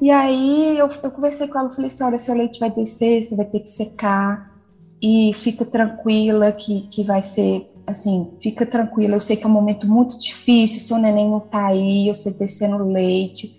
E 0.00 0.10
aí 0.10 0.76
eu, 0.76 0.88
eu 1.02 1.10
conversei 1.10 1.46
com 1.46 1.58
ela, 1.58 1.70
falei 1.70 1.86
assim, 1.86 2.04
olha, 2.04 2.18
seu 2.18 2.34
leite 2.34 2.60
vai 2.60 2.70
descer, 2.70 3.22
você 3.22 3.36
vai 3.36 3.46
ter 3.46 3.60
que 3.60 3.70
secar. 3.70 4.50
E 5.00 5.32
fica 5.34 5.64
tranquila 5.64 6.52
que, 6.52 6.88
que 6.88 7.04
vai 7.04 7.22
ser 7.22 7.66
assim, 7.86 8.28
fica 8.42 8.66
tranquila, 8.66 9.14
eu 9.14 9.20
sei 9.20 9.36
que 9.36 9.44
é 9.44 9.46
um 9.48 9.52
momento 9.52 9.86
muito 9.86 10.18
difícil, 10.18 10.80
seu 10.80 10.98
neném 10.98 11.30
não 11.30 11.40
tá 11.40 11.68
aí, 11.68 12.08
você 12.08 12.32
descendo 12.32 12.84
leite, 12.84 13.54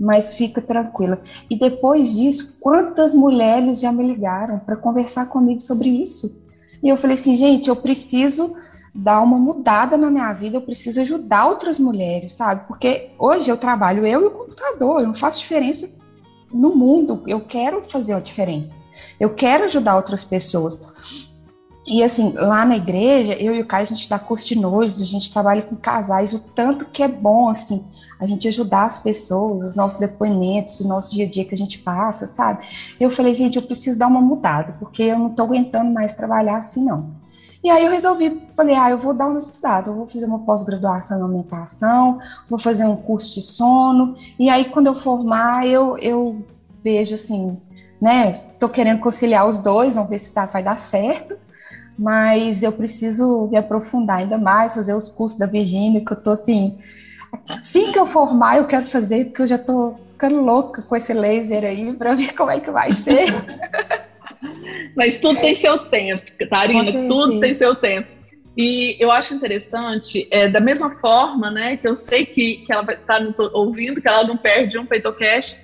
mas 0.00 0.32
fica 0.32 0.62
tranquila. 0.62 1.20
E 1.50 1.58
depois 1.58 2.14
disso, 2.16 2.56
quantas 2.58 3.12
mulheres 3.12 3.78
já 3.78 3.92
me 3.92 4.02
ligaram 4.02 4.58
para 4.58 4.74
conversar 4.74 5.26
comigo 5.26 5.60
sobre 5.60 5.90
isso? 5.90 6.40
E 6.82 6.88
eu 6.88 6.96
falei 6.96 7.14
assim, 7.14 7.36
gente, 7.36 7.68
eu 7.68 7.76
preciso 7.76 8.56
dar 8.94 9.20
uma 9.20 9.38
mudada 9.38 9.98
na 9.98 10.10
minha 10.10 10.32
vida, 10.32 10.56
eu 10.56 10.62
preciso 10.62 11.02
ajudar 11.02 11.46
outras 11.46 11.78
mulheres, 11.78 12.32
sabe? 12.32 12.66
Porque 12.66 13.10
hoje 13.18 13.50
eu 13.50 13.58
trabalho 13.58 14.06
eu 14.06 14.22
e 14.22 14.26
o 14.26 14.30
computador, 14.30 15.00
eu 15.00 15.06
não 15.06 15.14
faço 15.14 15.40
diferença 15.40 15.88
no 16.50 16.74
mundo, 16.74 17.22
eu 17.26 17.42
quero 17.46 17.82
fazer 17.82 18.14
a 18.14 18.20
diferença. 18.20 18.76
Eu 19.20 19.34
quero 19.34 19.64
ajudar 19.64 19.96
outras 19.96 20.24
pessoas. 20.24 21.29
E 21.90 22.04
assim, 22.04 22.32
lá 22.36 22.64
na 22.64 22.76
igreja, 22.76 23.32
eu 23.32 23.52
e 23.52 23.60
o 23.60 23.66
Caio, 23.66 23.82
a 23.82 23.86
gente 23.86 24.08
dá 24.08 24.16
curso 24.16 24.46
de 24.46 24.56
noivos, 24.56 25.02
a 25.02 25.04
gente 25.04 25.32
trabalha 25.32 25.60
com 25.60 25.74
casais, 25.74 26.32
o 26.32 26.38
tanto 26.38 26.84
que 26.84 27.02
é 27.02 27.08
bom, 27.08 27.48
assim, 27.48 27.84
a 28.20 28.26
gente 28.26 28.46
ajudar 28.46 28.84
as 28.84 28.98
pessoas, 28.98 29.64
os 29.64 29.74
nossos 29.74 29.98
depoimentos, 29.98 30.78
o 30.78 30.86
nosso 30.86 31.10
dia 31.10 31.26
a 31.26 31.28
dia 31.28 31.44
que 31.44 31.52
a 31.52 31.58
gente 31.58 31.80
passa, 31.80 32.28
sabe? 32.28 32.64
Eu 33.00 33.10
falei, 33.10 33.34
gente, 33.34 33.56
eu 33.56 33.62
preciso 33.62 33.98
dar 33.98 34.06
uma 34.06 34.20
mudada, 34.20 34.76
porque 34.78 35.02
eu 35.02 35.18
não 35.18 35.30
tô 35.30 35.42
aguentando 35.42 35.92
mais 35.92 36.12
trabalhar 36.12 36.58
assim, 36.58 36.84
não. 36.84 37.10
E 37.60 37.68
aí 37.68 37.84
eu 37.84 37.90
resolvi, 37.90 38.40
falei, 38.54 38.76
ah, 38.76 38.90
eu 38.90 38.98
vou 38.98 39.12
dar 39.12 39.26
uma 39.26 39.40
estudada, 39.40 39.90
eu 39.90 39.94
vou 39.96 40.06
fazer 40.06 40.26
uma 40.26 40.38
pós-graduação 40.38 41.18
em 41.18 41.24
alimentação, 41.24 42.20
vou 42.48 42.60
fazer 42.60 42.84
um 42.84 42.94
curso 42.94 43.34
de 43.34 43.42
sono, 43.42 44.14
e 44.38 44.48
aí 44.48 44.66
quando 44.66 44.86
eu 44.86 44.94
formar, 44.94 45.66
eu, 45.66 45.98
eu 45.98 46.40
vejo 46.84 47.14
assim, 47.14 47.58
né, 48.00 48.34
tô 48.60 48.68
querendo 48.68 49.00
conciliar 49.00 49.44
os 49.48 49.58
dois, 49.58 49.96
vamos 49.96 50.08
ver 50.08 50.18
se 50.18 50.30
tá, 50.30 50.46
vai 50.46 50.62
dar 50.62 50.78
certo, 50.78 51.36
mas 52.00 52.62
eu 52.62 52.72
preciso 52.72 53.46
me 53.52 53.58
aprofundar 53.58 54.20
ainda 54.20 54.38
mais, 54.38 54.74
fazer 54.74 54.94
os 54.94 55.06
cursos 55.06 55.38
da 55.38 55.44
Virgínia, 55.44 56.02
que 56.02 56.10
eu 56.10 56.16
tô 56.16 56.30
assim, 56.30 56.78
assim 57.46 57.92
que 57.92 57.98
eu 57.98 58.06
formar 58.06 58.56
eu 58.56 58.66
quero 58.66 58.86
fazer, 58.86 59.26
porque 59.26 59.42
eu 59.42 59.46
já 59.46 59.58
tô 59.58 59.96
ficando 60.12 60.40
louca 60.40 60.80
com 60.80 60.96
esse 60.96 61.12
laser 61.12 61.62
aí 61.62 61.92
para 61.92 62.14
ver 62.14 62.34
como 62.34 62.50
é 62.50 62.58
que 62.58 62.70
vai 62.70 62.90
ser. 62.90 63.26
Mas 64.96 65.20
tudo 65.20 65.38
tem 65.40 65.54
seu 65.54 65.76
tempo, 65.76 66.24
Catarina, 66.38 66.90
tudo 67.06 67.38
tem 67.38 67.52
seu 67.52 67.74
tempo. 67.74 68.08
E 68.56 68.96
eu 68.98 69.12
acho 69.12 69.34
interessante, 69.34 70.26
é, 70.30 70.48
da 70.48 70.58
mesma 70.58 70.88
forma, 70.88 71.50
né, 71.50 71.76
que 71.76 71.86
eu 71.86 71.94
sei 71.94 72.24
que, 72.24 72.64
que 72.64 72.72
ela 72.72 72.82
vai 72.82 72.94
estar 72.94 73.18
tá 73.18 73.20
nos 73.20 73.38
ouvindo, 73.38 74.00
que 74.00 74.08
ela 74.08 74.26
não 74.26 74.38
perde 74.38 74.78
um 74.78 74.86
PeitoCast, 74.86 75.58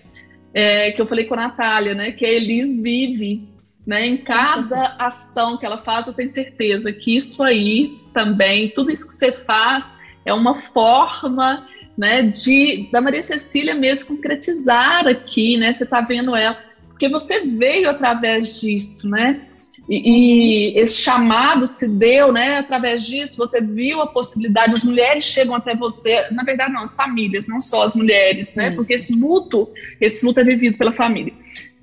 é, 0.53 0.92
que 0.92 1.01
eu 1.01 1.07
falei 1.07 1.25
com 1.25 1.33
a 1.35 1.49
Natália, 1.49 1.94
né? 1.94 2.12
Que 2.12 2.27
a 2.27 2.29
Elis 2.29 2.83
vive, 2.83 3.56
né? 3.87 4.07
Em 4.07 4.16
cada 4.16 4.94
ação 4.99 5.57
que 5.57 5.64
ela 5.64 5.79
faz, 5.79 6.07
eu 6.07 6.12
tenho 6.12 6.29
certeza 6.29 6.92
que 6.92 7.16
isso 7.16 7.42
aí 7.42 7.99
também, 8.12 8.70
tudo 8.70 8.90
isso 8.90 9.07
que 9.07 9.14
você 9.14 9.31
faz 9.31 9.96
é 10.25 10.35
uma 10.35 10.57
forma, 10.57 11.66
né? 11.96 12.22
De 12.22 12.88
da 12.90 13.01
Maria 13.01 13.22
Cecília 13.22 13.75
mesmo 13.75 14.16
concretizar 14.16 15.07
aqui, 15.07 15.57
né? 15.57 15.72
Você 15.72 15.85
está 15.85 16.01
vendo 16.01 16.35
ela, 16.35 16.59
porque 16.88 17.09
você 17.09 17.46
veio 17.46 17.88
através 17.88 18.61
disso, 18.61 19.09
né? 19.09 19.42
E, 19.88 20.75
e, 20.75 20.79
esse 20.81 21.01
chamado 21.01 21.64
se 21.64 21.88
deu, 21.88 22.33
né, 22.33 22.59
através 22.59 23.07
disso, 23.07 23.37
você 23.37 23.61
viu 23.61 24.01
a 24.01 24.07
possibilidade, 24.09 24.75
as 24.75 24.83
mulheres 24.83 25.22
chegam 25.22 25.55
até 25.55 25.77
você, 25.77 26.29
na 26.33 26.42
verdade 26.42 26.72
não, 26.72 26.83
as 26.83 26.96
famílias, 26.96 27.46
não 27.46 27.61
só 27.61 27.85
as 27.85 27.94
mulheres, 27.94 28.53
né, 28.57 28.66
Isso. 28.66 28.77
porque 28.77 28.94
esse 28.94 29.14
luto, 29.14 29.68
esse 30.01 30.27
luto 30.27 30.40
é 30.40 30.44
vivido 30.44 30.77
pela 30.77 30.92
família. 30.92 31.33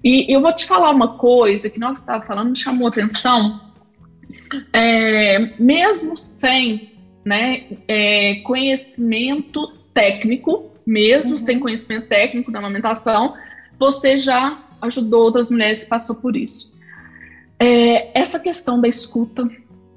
E 0.03 0.33
eu 0.33 0.41
vou 0.41 0.53
te 0.53 0.65
falar 0.65 0.91
uma 0.91 1.17
coisa 1.17 1.69
que 1.69 1.79
nós 1.79 1.99
estava 1.99 2.23
falando, 2.25 2.49
me 2.49 2.57
chamou 2.57 2.87
atenção, 2.87 3.61
é, 4.73 5.53
mesmo 5.57 6.17
sem, 6.17 6.91
né, 7.23 7.77
é, 7.87 8.35
conhecimento 8.43 9.71
técnico, 9.93 10.71
mesmo 10.85 11.31
uhum. 11.31 11.37
sem 11.37 11.59
conhecimento 11.59 12.07
técnico 12.07 12.51
da 12.51 12.59
amamentação, 12.59 13.35
você 13.79 14.17
já 14.17 14.61
ajudou 14.81 15.23
outras 15.23 15.49
mulheres 15.49 15.83
que 15.83 15.89
passou 15.89 16.17
por 16.17 16.35
isso. 16.35 16.77
É, 17.57 18.19
essa 18.19 18.39
questão 18.39 18.81
da 18.81 18.89
escuta, 18.89 19.49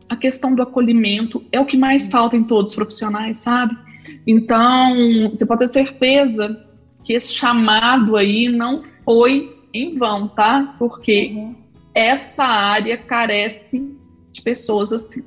a 0.08 0.14
questão 0.14 0.54
do 0.54 0.62
acolhimento 0.62 1.44
é 1.50 1.58
o 1.58 1.66
que 1.66 1.76
mais 1.76 2.08
falta 2.08 2.36
em 2.36 2.44
todos 2.44 2.72
os 2.72 2.76
profissionais, 2.76 3.38
sabe? 3.38 3.76
Então, 4.24 4.94
você 5.30 5.44
pode 5.44 5.60
ter 5.60 5.68
certeza 5.68 6.64
que 7.02 7.12
esse 7.12 7.32
chamado 7.32 8.16
aí 8.16 8.48
não 8.48 8.80
foi 8.80 9.55
em 9.82 9.96
vão, 9.96 10.28
tá? 10.28 10.74
Porque 10.78 11.32
uhum. 11.34 11.54
essa 11.94 12.44
área 12.44 12.96
carece 12.96 13.96
de 14.32 14.42
pessoas 14.42 14.92
assim, 14.92 15.24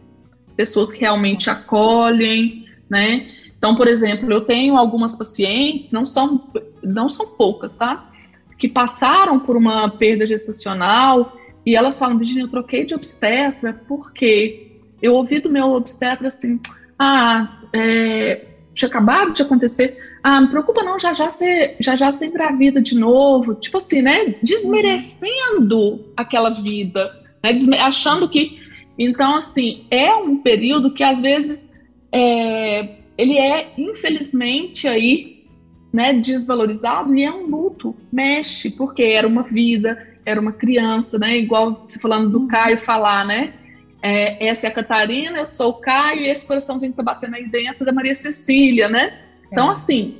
pessoas 0.56 0.92
que 0.92 1.02
realmente 1.02 1.50
acolhem, 1.50 2.66
né? 2.90 3.28
Então, 3.58 3.76
por 3.76 3.88
exemplo, 3.88 4.32
eu 4.32 4.42
tenho 4.42 4.78
algumas 4.78 5.16
pacientes, 5.16 5.92
não 5.92 6.06
são, 6.06 6.50
não 6.82 7.10
são 7.10 7.36
poucas, 7.36 7.76
tá? 7.76 8.10
Que 8.58 8.68
passaram 8.68 9.40
por 9.40 9.58
uma 9.58 9.90
perda 9.90 10.26
gestacional 10.26 11.38
e 11.66 11.76
elas 11.76 12.00
falam, 12.00 12.18
Virginia, 12.18 12.44
eu 12.44 12.48
troquei 12.48 12.86
de 12.86 12.96
obstetra 12.96 13.74
porque 13.88 14.80
eu 15.02 15.14
ouvi 15.16 15.40
do 15.40 15.50
meu 15.50 15.72
obstetra 15.72 16.28
assim, 16.28 16.60
ah, 16.98 17.60
é, 17.74 18.46
tinha 18.74 18.88
acabado 18.88 19.34
de 19.34 19.42
acontecer, 19.42 19.98
ah, 20.24 20.42
não 20.42 20.50
preocupa 20.50 20.84
não, 20.84 21.00
já 21.00 21.14
já 21.14 21.30
você 21.30 21.76
já 21.80 21.96
já 21.96 22.12
você 22.12 22.28
engravida 22.28 22.82
de 22.82 22.96
novo, 22.96 23.56
tipo 23.56 23.78
assim, 23.78 24.02
né, 24.02 24.36
desmerecendo 24.44 26.06
aquela 26.16 26.50
vida, 26.50 27.12
né, 27.44 27.80
achando 27.80 28.28
que, 28.28 28.60
então 28.98 29.36
assim, 29.36 29.86
é 29.90 30.14
um 30.14 30.38
período 30.38 30.94
que 30.94 31.04
às 31.04 31.22
vezes 31.22 31.80
é, 32.12 32.98
ele 33.18 33.38
é 33.38 33.74
infelizmente 33.78 34.88
aí, 34.88 35.46
né, 35.92 36.14
desvalorizado 36.14 37.16
e 37.16 37.24
é 37.24 37.32
um 37.32 37.48
luto, 37.48 37.96
mexe, 38.12 38.70
porque 38.70 39.04
era 39.04 39.28
uma 39.28 39.44
vida, 39.44 39.98
era 40.26 40.40
uma 40.40 40.52
criança, 40.52 41.18
né? 41.18 41.38
Igual 41.38 41.82
você 41.84 42.00
falando 42.00 42.30
do 42.30 42.48
Caio 42.48 42.80
falar, 42.80 43.26
né? 43.26 43.54
É, 44.02 44.48
essa 44.48 44.68
é 44.68 44.70
a 44.70 44.74
Catarina, 44.74 45.40
eu 45.40 45.46
sou 45.46 45.72
o 45.72 45.74
Caio, 45.82 46.22
e 46.22 46.30
esse 46.30 46.48
coraçãozinho 46.48 46.92
que 46.92 46.98
tá 46.98 47.04
batendo 47.04 47.36
aí 47.36 47.50
dentro 47.50 47.84
é 47.84 47.86
da 47.86 47.92
Maria 47.92 48.16
Cecília, 48.16 48.88
né? 48.88 49.20
Então, 49.52 49.70
é. 49.70 49.72
assim, 49.72 50.18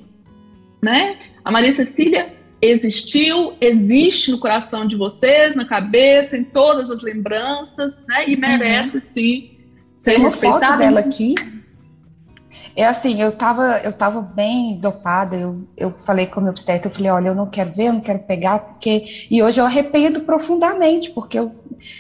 né? 0.82 1.18
A 1.44 1.52
Maria 1.52 1.72
Cecília 1.72 2.34
existiu, 2.62 3.54
existe 3.62 4.32
no 4.32 4.38
coração 4.38 4.86
de 4.86 4.96
vocês, 4.96 5.56
na 5.56 5.66
cabeça, 5.66 6.38
em 6.38 6.44
todas 6.44 6.90
as 6.90 7.02
lembranças, 7.02 8.06
né? 8.08 8.28
E 8.28 8.36
merece 8.36 8.98
uhum. 8.98 9.04
sim 9.04 9.52
ser 9.94 10.12
Tem 10.12 10.20
uma 10.20 10.30
foto 10.30 10.78
dela 10.78 11.00
aqui. 11.00 11.36
É 12.76 12.86
assim, 12.86 13.22
eu 13.22 13.32
tava, 13.32 13.82
eu 13.84 13.92
tava 13.92 14.22
bem 14.22 14.80
dopada, 14.80 15.36
eu, 15.36 15.68
eu 15.76 15.92
falei 15.92 16.26
com 16.26 16.40
o 16.40 16.44
meu 16.44 16.52
obstetra, 16.52 16.90
eu 16.90 16.94
falei, 16.94 17.12
olha, 17.12 17.28
eu 17.28 17.36
não 17.36 17.48
quero 17.48 17.72
ver, 17.72 17.88
eu 17.88 17.94
não 17.94 18.02
quero 18.02 18.20
pegar, 18.20 18.60
porque... 18.60 19.28
E 19.30 19.44
hoje 19.44 19.60
eu 19.60 19.66
arrependo 19.66 20.22
profundamente, 20.22 21.12
porque 21.12 21.38
eu, 21.38 21.52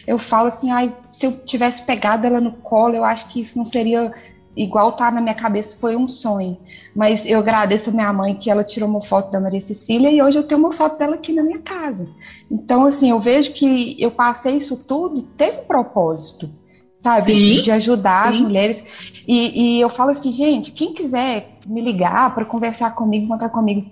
eu 0.08 0.18
falo 0.18 0.48
assim, 0.48 0.72
ai, 0.72 0.96
se 1.12 1.26
eu 1.26 1.38
tivesse 1.46 1.86
pegado 1.86 2.26
ela 2.26 2.40
no 2.40 2.54
colo, 2.54 2.96
eu 2.96 3.04
acho 3.04 3.28
que 3.28 3.42
isso 3.42 3.58
não 3.58 3.66
seria 3.66 4.14
igual 4.62 4.92
tá 4.92 5.10
na 5.10 5.22
minha 5.22 5.34
cabeça, 5.34 5.78
foi 5.80 5.96
um 5.96 6.08
sonho. 6.08 6.58
Mas 6.96 7.26
eu 7.26 7.40
agradeço 7.40 7.90
a 7.90 7.94
minha 7.94 8.12
mãe 8.12 8.36
que 8.36 8.52
ela 8.52 8.64
tirou 8.64 8.90
uma 8.90 9.02
foto 9.02 9.32
da 9.32 9.40
Maria 9.40 9.62
Cecília 9.62 10.12
e 10.12 10.22
hoje 10.22 10.38
eu 10.38 10.44
tenho 10.44 10.60
uma 10.60 10.72
foto 10.72 10.98
dela 10.98 11.16
aqui 11.16 11.34
na 11.34 11.44
minha 11.44 11.60
casa. 11.60 12.08
Então, 12.52 12.86
assim, 12.86 13.10
eu 13.10 13.20
vejo 13.20 13.54
que 13.54 13.96
eu 14.00 14.12
passei 14.12 14.58
isso 14.58 14.84
tudo, 14.84 15.22
teve 15.22 15.62
um 15.62 15.66
propósito 15.66 16.50
sabe? 16.94 17.22
Sim, 17.22 17.62
de 17.62 17.72
ajudar 17.72 18.24
sim. 18.24 18.30
as 18.30 18.38
mulheres. 18.38 19.24
E, 19.26 19.78
e, 19.78 19.82
eu 19.82 19.90
falo 19.90 20.10
assim, 20.12 20.34
gente, 20.34 20.74
quem 20.74 20.94
quiser 20.94 21.58
me 21.66 21.80
ligar 21.80 22.36
para 22.36 22.44
conversar 22.44 22.94
comigo, 22.94 23.26
contar 23.26 23.48
comigo, 23.48 23.90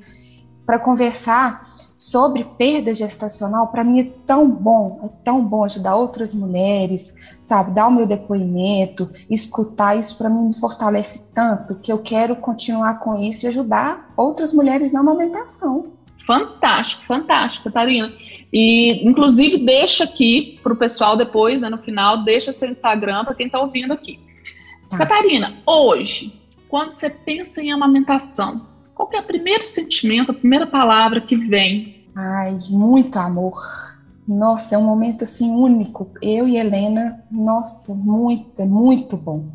para 0.65 0.77
conversar 0.77 1.65
sobre 1.97 2.43
perda 2.57 2.93
gestacional, 2.93 3.67
para 3.67 3.83
mim 3.83 4.01
é 4.01 4.09
tão 4.27 4.47
bom, 4.47 4.99
é 5.03 5.07
tão 5.23 5.43
bom 5.43 5.65
ajudar 5.65 5.95
outras 5.95 6.31
mulheres, 6.31 7.15
sabe? 7.41 7.71
Dar 7.71 7.87
o 7.87 7.91
meu 7.91 8.05
depoimento, 8.05 9.11
escutar 9.27 9.97
isso 9.97 10.15
para 10.15 10.29
mim 10.29 10.49
me 10.49 10.59
fortalece 10.59 11.33
tanto 11.33 11.75
que 11.75 11.91
eu 11.91 12.03
quero 12.03 12.35
continuar 12.35 12.99
com 12.99 13.17
isso 13.17 13.45
e 13.45 13.47
ajudar 13.47 14.13
outras 14.15 14.53
mulheres 14.53 14.91
na 14.91 14.99
amamentação. 14.99 15.93
Fantástico, 16.25 17.03
fantástico, 17.03 17.63
Catarina. 17.63 18.13
E, 18.53 19.07
inclusive, 19.07 19.57
deixa 19.57 20.03
aqui 20.03 20.59
para 20.61 20.73
o 20.73 20.77
pessoal 20.77 21.17
depois, 21.17 21.61
né, 21.61 21.69
no 21.69 21.77
final, 21.77 22.23
deixa 22.23 22.53
seu 22.53 22.69
Instagram 22.69 23.25
para 23.25 23.33
quem 23.33 23.47
está 23.47 23.59
ouvindo 23.59 23.91
aqui. 23.91 24.19
Tá. 24.89 24.97
Catarina, 24.99 25.57
hoje, 25.65 26.39
quando 26.69 26.93
você 26.93 27.09
pensa 27.09 27.61
em 27.61 27.71
amamentação, 27.71 28.67
qual 28.97 29.09
é 29.13 29.19
o 29.19 29.27
primeiro 29.27 29.63
sentimento, 29.63 30.31
a 30.31 30.33
primeira 30.33 30.65
palavra 30.65 31.21
que 31.21 31.35
vem? 31.35 32.07
Ai, 32.15 32.57
muito 32.71 33.15
amor. 33.17 33.61
Nossa, 34.27 34.73
é 34.73 34.77
um 34.77 34.83
momento 34.83 35.23
assim 35.23 35.51
único. 35.51 36.09
Eu 36.19 36.47
e 36.47 36.57
Helena, 36.57 37.23
nossa, 37.29 37.93
muito, 37.93 38.59
é 38.59 38.65
muito 38.65 39.15
bom. 39.15 39.45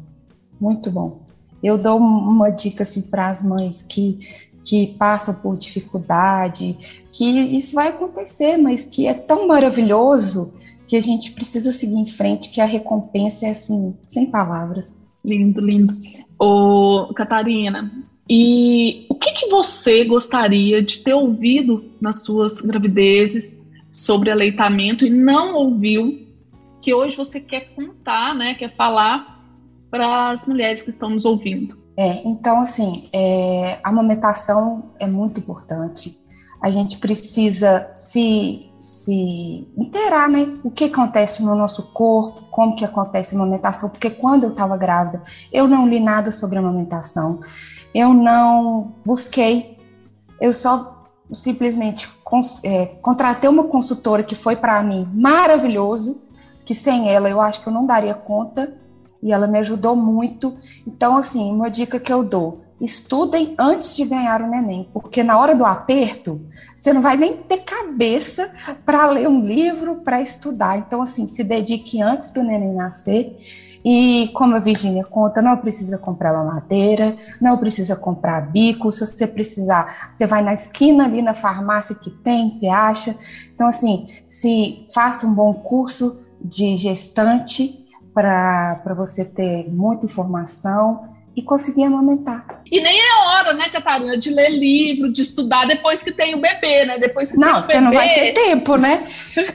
Muito 0.60 0.92
bom. 0.92 1.22
Eu 1.60 1.76
dou 1.76 1.98
uma 1.98 2.50
dica 2.50 2.84
assim 2.84 3.02
para 3.02 3.28
as 3.28 3.42
mães 3.42 3.82
que 3.82 4.20
que 4.64 4.94
passam 4.96 5.34
por 5.34 5.56
dificuldade, 5.56 6.78
que 7.10 7.24
isso 7.24 7.74
vai 7.74 7.88
acontecer, 7.88 8.56
mas 8.56 8.84
que 8.84 9.08
é 9.08 9.12
tão 9.12 9.48
maravilhoso 9.48 10.54
que 10.86 10.94
a 10.94 11.00
gente 11.00 11.32
precisa 11.32 11.72
seguir 11.72 11.96
em 11.96 12.06
frente, 12.06 12.48
que 12.48 12.60
a 12.60 12.64
recompensa 12.64 13.44
é 13.46 13.50
assim, 13.50 13.92
sem 14.06 14.30
palavras. 14.30 15.10
Lindo, 15.24 15.60
lindo. 15.60 15.92
Ô, 16.38 17.12
Catarina, 17.12 17.90
e 18.28 19.06
o 19.08 19.14
que, 19.14 19.32
que 19.32 19.48
você 19.48 20.04
gostaria 20.04 20.82
de 20.82 20.98
ter 20.98 21.14
ouvido 21.14 21.84
nas 22.00 22.22
suas 22.22 22.60
gravidezes 22.60 23.60
sobre 23.90 24.30
aleitamento 24.30 25.04
e 25.04 25.10
não 25.10 25.54
ouviu, 25.54 26.26
que 26.80 26.94
hoje 26.94 27.16
você 27.16 27.40
quer 27.40 27.74
contar, 27.74 28.34
né, 28.34 28.54
quer 28.54 28.74
falar 28.74 29.40
para 29.90 30.30
as 30.30 30.46
mulheres 30.46 30.82
que 30.82 30.90
estão 30.90 31.10
nos 31.10 31.24
ouvindo? 31.24 31.76
É, 31.96 32.26
então, 32.26 32.60
assim, 32.62 33.08
é, 33.12 33.78
a 33.84 33.90
amamentação 33.90 34.92
é 34.98 35.06
muito 35.06 35.40
importante. 35.40 36.16
A 36.62 36.70
gente 36.70 36.96
precisa 36.98 37.90
se, 37.94 38.70
se 38.82 39.68
inteirar, 39.76 40.28
né? 40.28 40.58
O 40.64 40.70
que 40.70 40.84
acontece 40.84 41.40
no 41.44 41.54
nosso 41.54 41.92
corpo, 41.92 42.42
como 42.50 42.74
que 42.74 42.84
acontece 42.84 43.32
a 43.32 43.38
amamentação, 43.38 43.88
porque 43.88 44.10
quando 44.10 44.42
eu 44.42 44.50
estava 44.50 44.76
grávida, 44.76 45.22
eu 45.52 45.68
não 45.68 45.86
li 45.86 46.00
nada 46.00 46.32
sobre 46.32 46.58
amamentação, 46.58 47.38
eu 47.94 48.12
não 48.12 48.92
busquei, 49.06 49.78
eu 50.40 50.52
só 50.52 51.06
simplesmente 51.32 52.10
é, 52.64 52.86
contratei 53.00 53.48
uma 53.48 53.68
consultora 53.68 54.24
que 54.24 54.34
foi 54.34 54.56
para 54.56 54.82
mim 54.82 55.06
maravilhoso, 55.14 56.20
que 56.66 56.74
sem 56.74 57.08
ela 57.08 57.30
eu 57.30 57.40
acho 57.40 57.62
que 57.62 57.68
eu 57.68 57.72
não 57.72 57.86
daria 57.86 58.14
conta, 58.14 58.74
e 59.22 59.30
ela 59.32 59.46
me 59.46 59.60
ajudou 59.60 59.94
muito. 59.94 60.52
Então, 60.84 61.16
assim, 61.16 61.52
uma 61.52 61.70
dica 61.70 62.00
que 62.00 62.12
eu 62.12 62.24
dou: 62.24 62.64
estudem 62.82 63.54
antes 63.56 63.96
de 63.96 64.04
ganhar 64.04 64.42
o 64.42 64.50
neném, 64.50 64.90
porque 64.92 65.22
na 65.22 65.38
hora 65.38 65.54
do 65.54 65.64
aperto, 65.64 66.40
você 66.74 66.92
não 66.92 67.00
vai 67.00 67.16
nem 67.16 67.36
ter 67.36 67.58
cabeça 67.58 68.50
para 68.84 69.06
ler 69.06 69.28
um 69.28 69.40
livro, 69.40 69.96
para 69.96 70.20
estudar. 70.20 70.76
Então, 70.78 71.00
assim, 71.00 71.28
se 71.28 71.44
dedique 71.44 72.02
antes 72.02 72.30
do 72.30 72.42
neném 72.42 72.74
nascer. 72.74 73.36
E 73.84 74.30
como 74.34 74.54
a 74.54 74.60
Virginia 74.60 75.04
conta, 75.04 75.42
não 75.42 75.56
precisa 75.56 75.98
comprar 75.98 76.32
uma 76.34 76.54
madeira, 76.54 77.16
não 77.40 77.56
precisa 77.56 77.96
comprar 77.96 78.50
bico. 78.50 78.92
Se 78.92 79.06
você 79.06 79.26
precisar, 79.26 80.12
você 80.12 80.26
vai 80.26 80.42
na 80.42 80.52
esquina 80.52 81.04
ali 81.04 81.22
na 81.22 81.34
farmácia 81.34 81.94
que 81.94 82.10
tem, 82.10 82.48
você 82.48 82.66
acha. 82.68 83.16
Então, 83.54 83.68
assim, 83.68 84.06
se 84.26 84.84
faça 84.92 85.26
um 85.26 85.34
bom 85.34 85.54
curso 85.54 86.20
de 86.40 86.76
gestante 86.76 87.80
para 88.12 88.94
você 88.96 89.24
ter 89.24 89.72
muita 89.72 90.06
informação 90.06 91.08
e 91.34 91.42
conseguir 91.42 91.84
amamentar. 91.84 92.62
E 92.70 92.80
nem 92.80 92.98
é 92.98 93.14
hora, 93.26 93.54
né, 93.54 93.68
Catarina, 93.70 94.18
de 94.18 94.30
ler 94.30 94.50
livro, 94.50 95.10
de 95.10 95.22
estudar 95.22 95.66
depois 95.66 96.02
que 96.02 96.12
tem 96.12 96.34
o 96.34 96.40
bebê, 96.40 96.84
né? 96.84 96.98
Depois 96.98 97.32
que 97.32 97.38
não, 97.38 97.62
você 97.62 97.80
não 97.80 97.92
vai 97.92 98.14
ter 98.14 98.32
tempo, 98.32 98.76
né? 98.76 99.04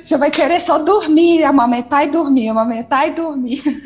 Você 0.03 0.17
vai 0.17 0.31
querer 0.31 0.59
só 0.59 0.79
dormir, 0.79 1.43
amamentar 1.43 2.05
e 2.05 2.09
dormir, 2.09 2.49
amamentar 2.49 3.07
e 3.07 3.11
dormir. 3.11 3.61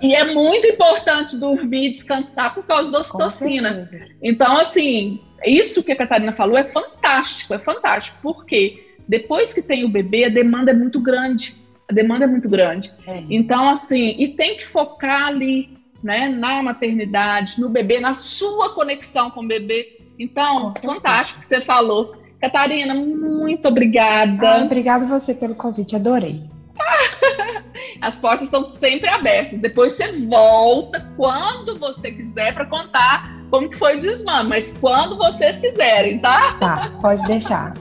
E 0.00 0.14
é 0.14 0.32
muito 0.32 0.66
importante 0.66 1.36
dormir, 1.36 1.90
descansar 1.90 2.54
por 2.54 2.64
causa 2.64 2.90
da 2.90 3.00
ocitocina. 3.00 3.84
Então, 4.22 4.56
assim, 4.56 5.20
isso 5.44 5.82
que 5.82 5.90
a 5.90 5.96
Catarina 5.96 6.30
falou 6.30 6.56
é 6.56 6.62
fantástico, 6.62 7.52
é 7.52 7.58
fantástico. 7.58 8.18
Porque 8.22 8.94
depois 9.08 9.52
que 9.52 9.60
tem 9.60 9.84
o 9.84 9.88
bebê, 9.88 10.26
a 10.26 10.28
demanda 10.28 10.70
é 10.70 10.74
muito 10.74 11.00
grande. 11.00 11.56
A 11.90 11.92
demanda 11.92 12.24
é 12.24 12.28
muito 12.28 12.48
grande. 12.48 12.92
É. 13.06 13.22
Então, 13.28 13.68
assim, 13.68 14.14
e 14.18 14.28
tem 14.28 14.56
que 14.56 14.66
focar 14.66 15.26
ali 15.26 15.77
né, 16.02 16.28
na 16.28 16.62
maternidade, 16.62 17.60
no 17.60 17.68
bebê, 17.68 18.00
na 18.00 18.14
sua 18.14 18.74
conexão 18.74 19.30
com 19.30 19.40
o 19.40 19.48
bebê. 19.48 19.98
Então, 20.18 20.72
fantástico 20.82 21.40
que 21.40 21.46
você 21.46 21.60
falou. 21.60 22.12
Catarina, 22.40 22.94
muito 22.94 23.68
obrigada. 23.68 24.60
Ah, 24.60 24.64
obrigada 24.64 25.06
você 25.06 25.34
pelo 25.34 25.54
convite, 25.54 25.96
adorei. 25.96 26.42
As 28.00 28.18
portas 28.18 28.46
estão 28.46 28.62
sempre 28.62 29.08
abertas. 29.08 29.60
Depois 29.60 29.92
você 29.92 30.12
volta 30.26 31.08
quando 31.16 31.76
você 31.78 32.12
quiser 32.12 32.54
para 32.54 32.64
contar 32.66 33.38
como 33.50 33.68
que 33.68 33.78
foi 33.78 33.96
o 33.96 34.00
desmame, 34.00 34.50
mas 34.50 34.76
quando 34.78 35.16
vocês 35.16 35.58
quiserem, 35.58 36.18
tá? 36.20 36.52
Tá, 36.60 36.92
pode 37.00 37.26
deixar. 37.26 37.74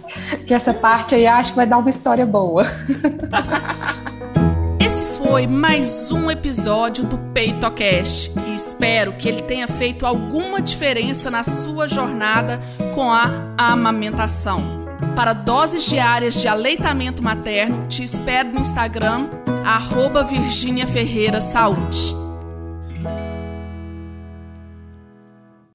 Que 0.45 0.53
essa 0.53 0.73
parte 0.73 1.15
aí 1.15 1.27
acho 1.27 1.51
que 1.51 1.57
vai 1.57 1.67
dar 1.67 1.77
uma 1.77 1.89
história 1.89 2.25
boa. 2.25 2.63
foi 5.37 5.45
mais 5.45 6.11
um 6.11 6.31
episódio 6.31 7.05
do 7.05 7.15
PeitoCast 7.31 8.39
e 8.47 8.55
espero 8.55 9.13
que 9.13 9.29
ele 9.29 9.39
tenha 9.43 9.67
feito 9.67 10.03
alguma 10.03 10.59
diferença 10.59 11.29
na 11.29 11.43
sua 11.43 11.85
jornada 11.85 12.59
com 12.95 13.11
a 13.11 13.53
amamentação. 13.55 14.83
Para 15.15 15.33
doses 15.33 15.85
diárias 15.85 16.33
de 16.41 16.47
aleitamento 16.47 17.21
materno, 17.21 17.85
te 17.87 18.01
espero 18.01 18.51
no 18.51 18.61
Instagram, 18.61 19.29
arroba 19.63 20.23
Virginia 20.23 20.87
Ferreira 20.87 21.39
Saúde. 21.39 22.26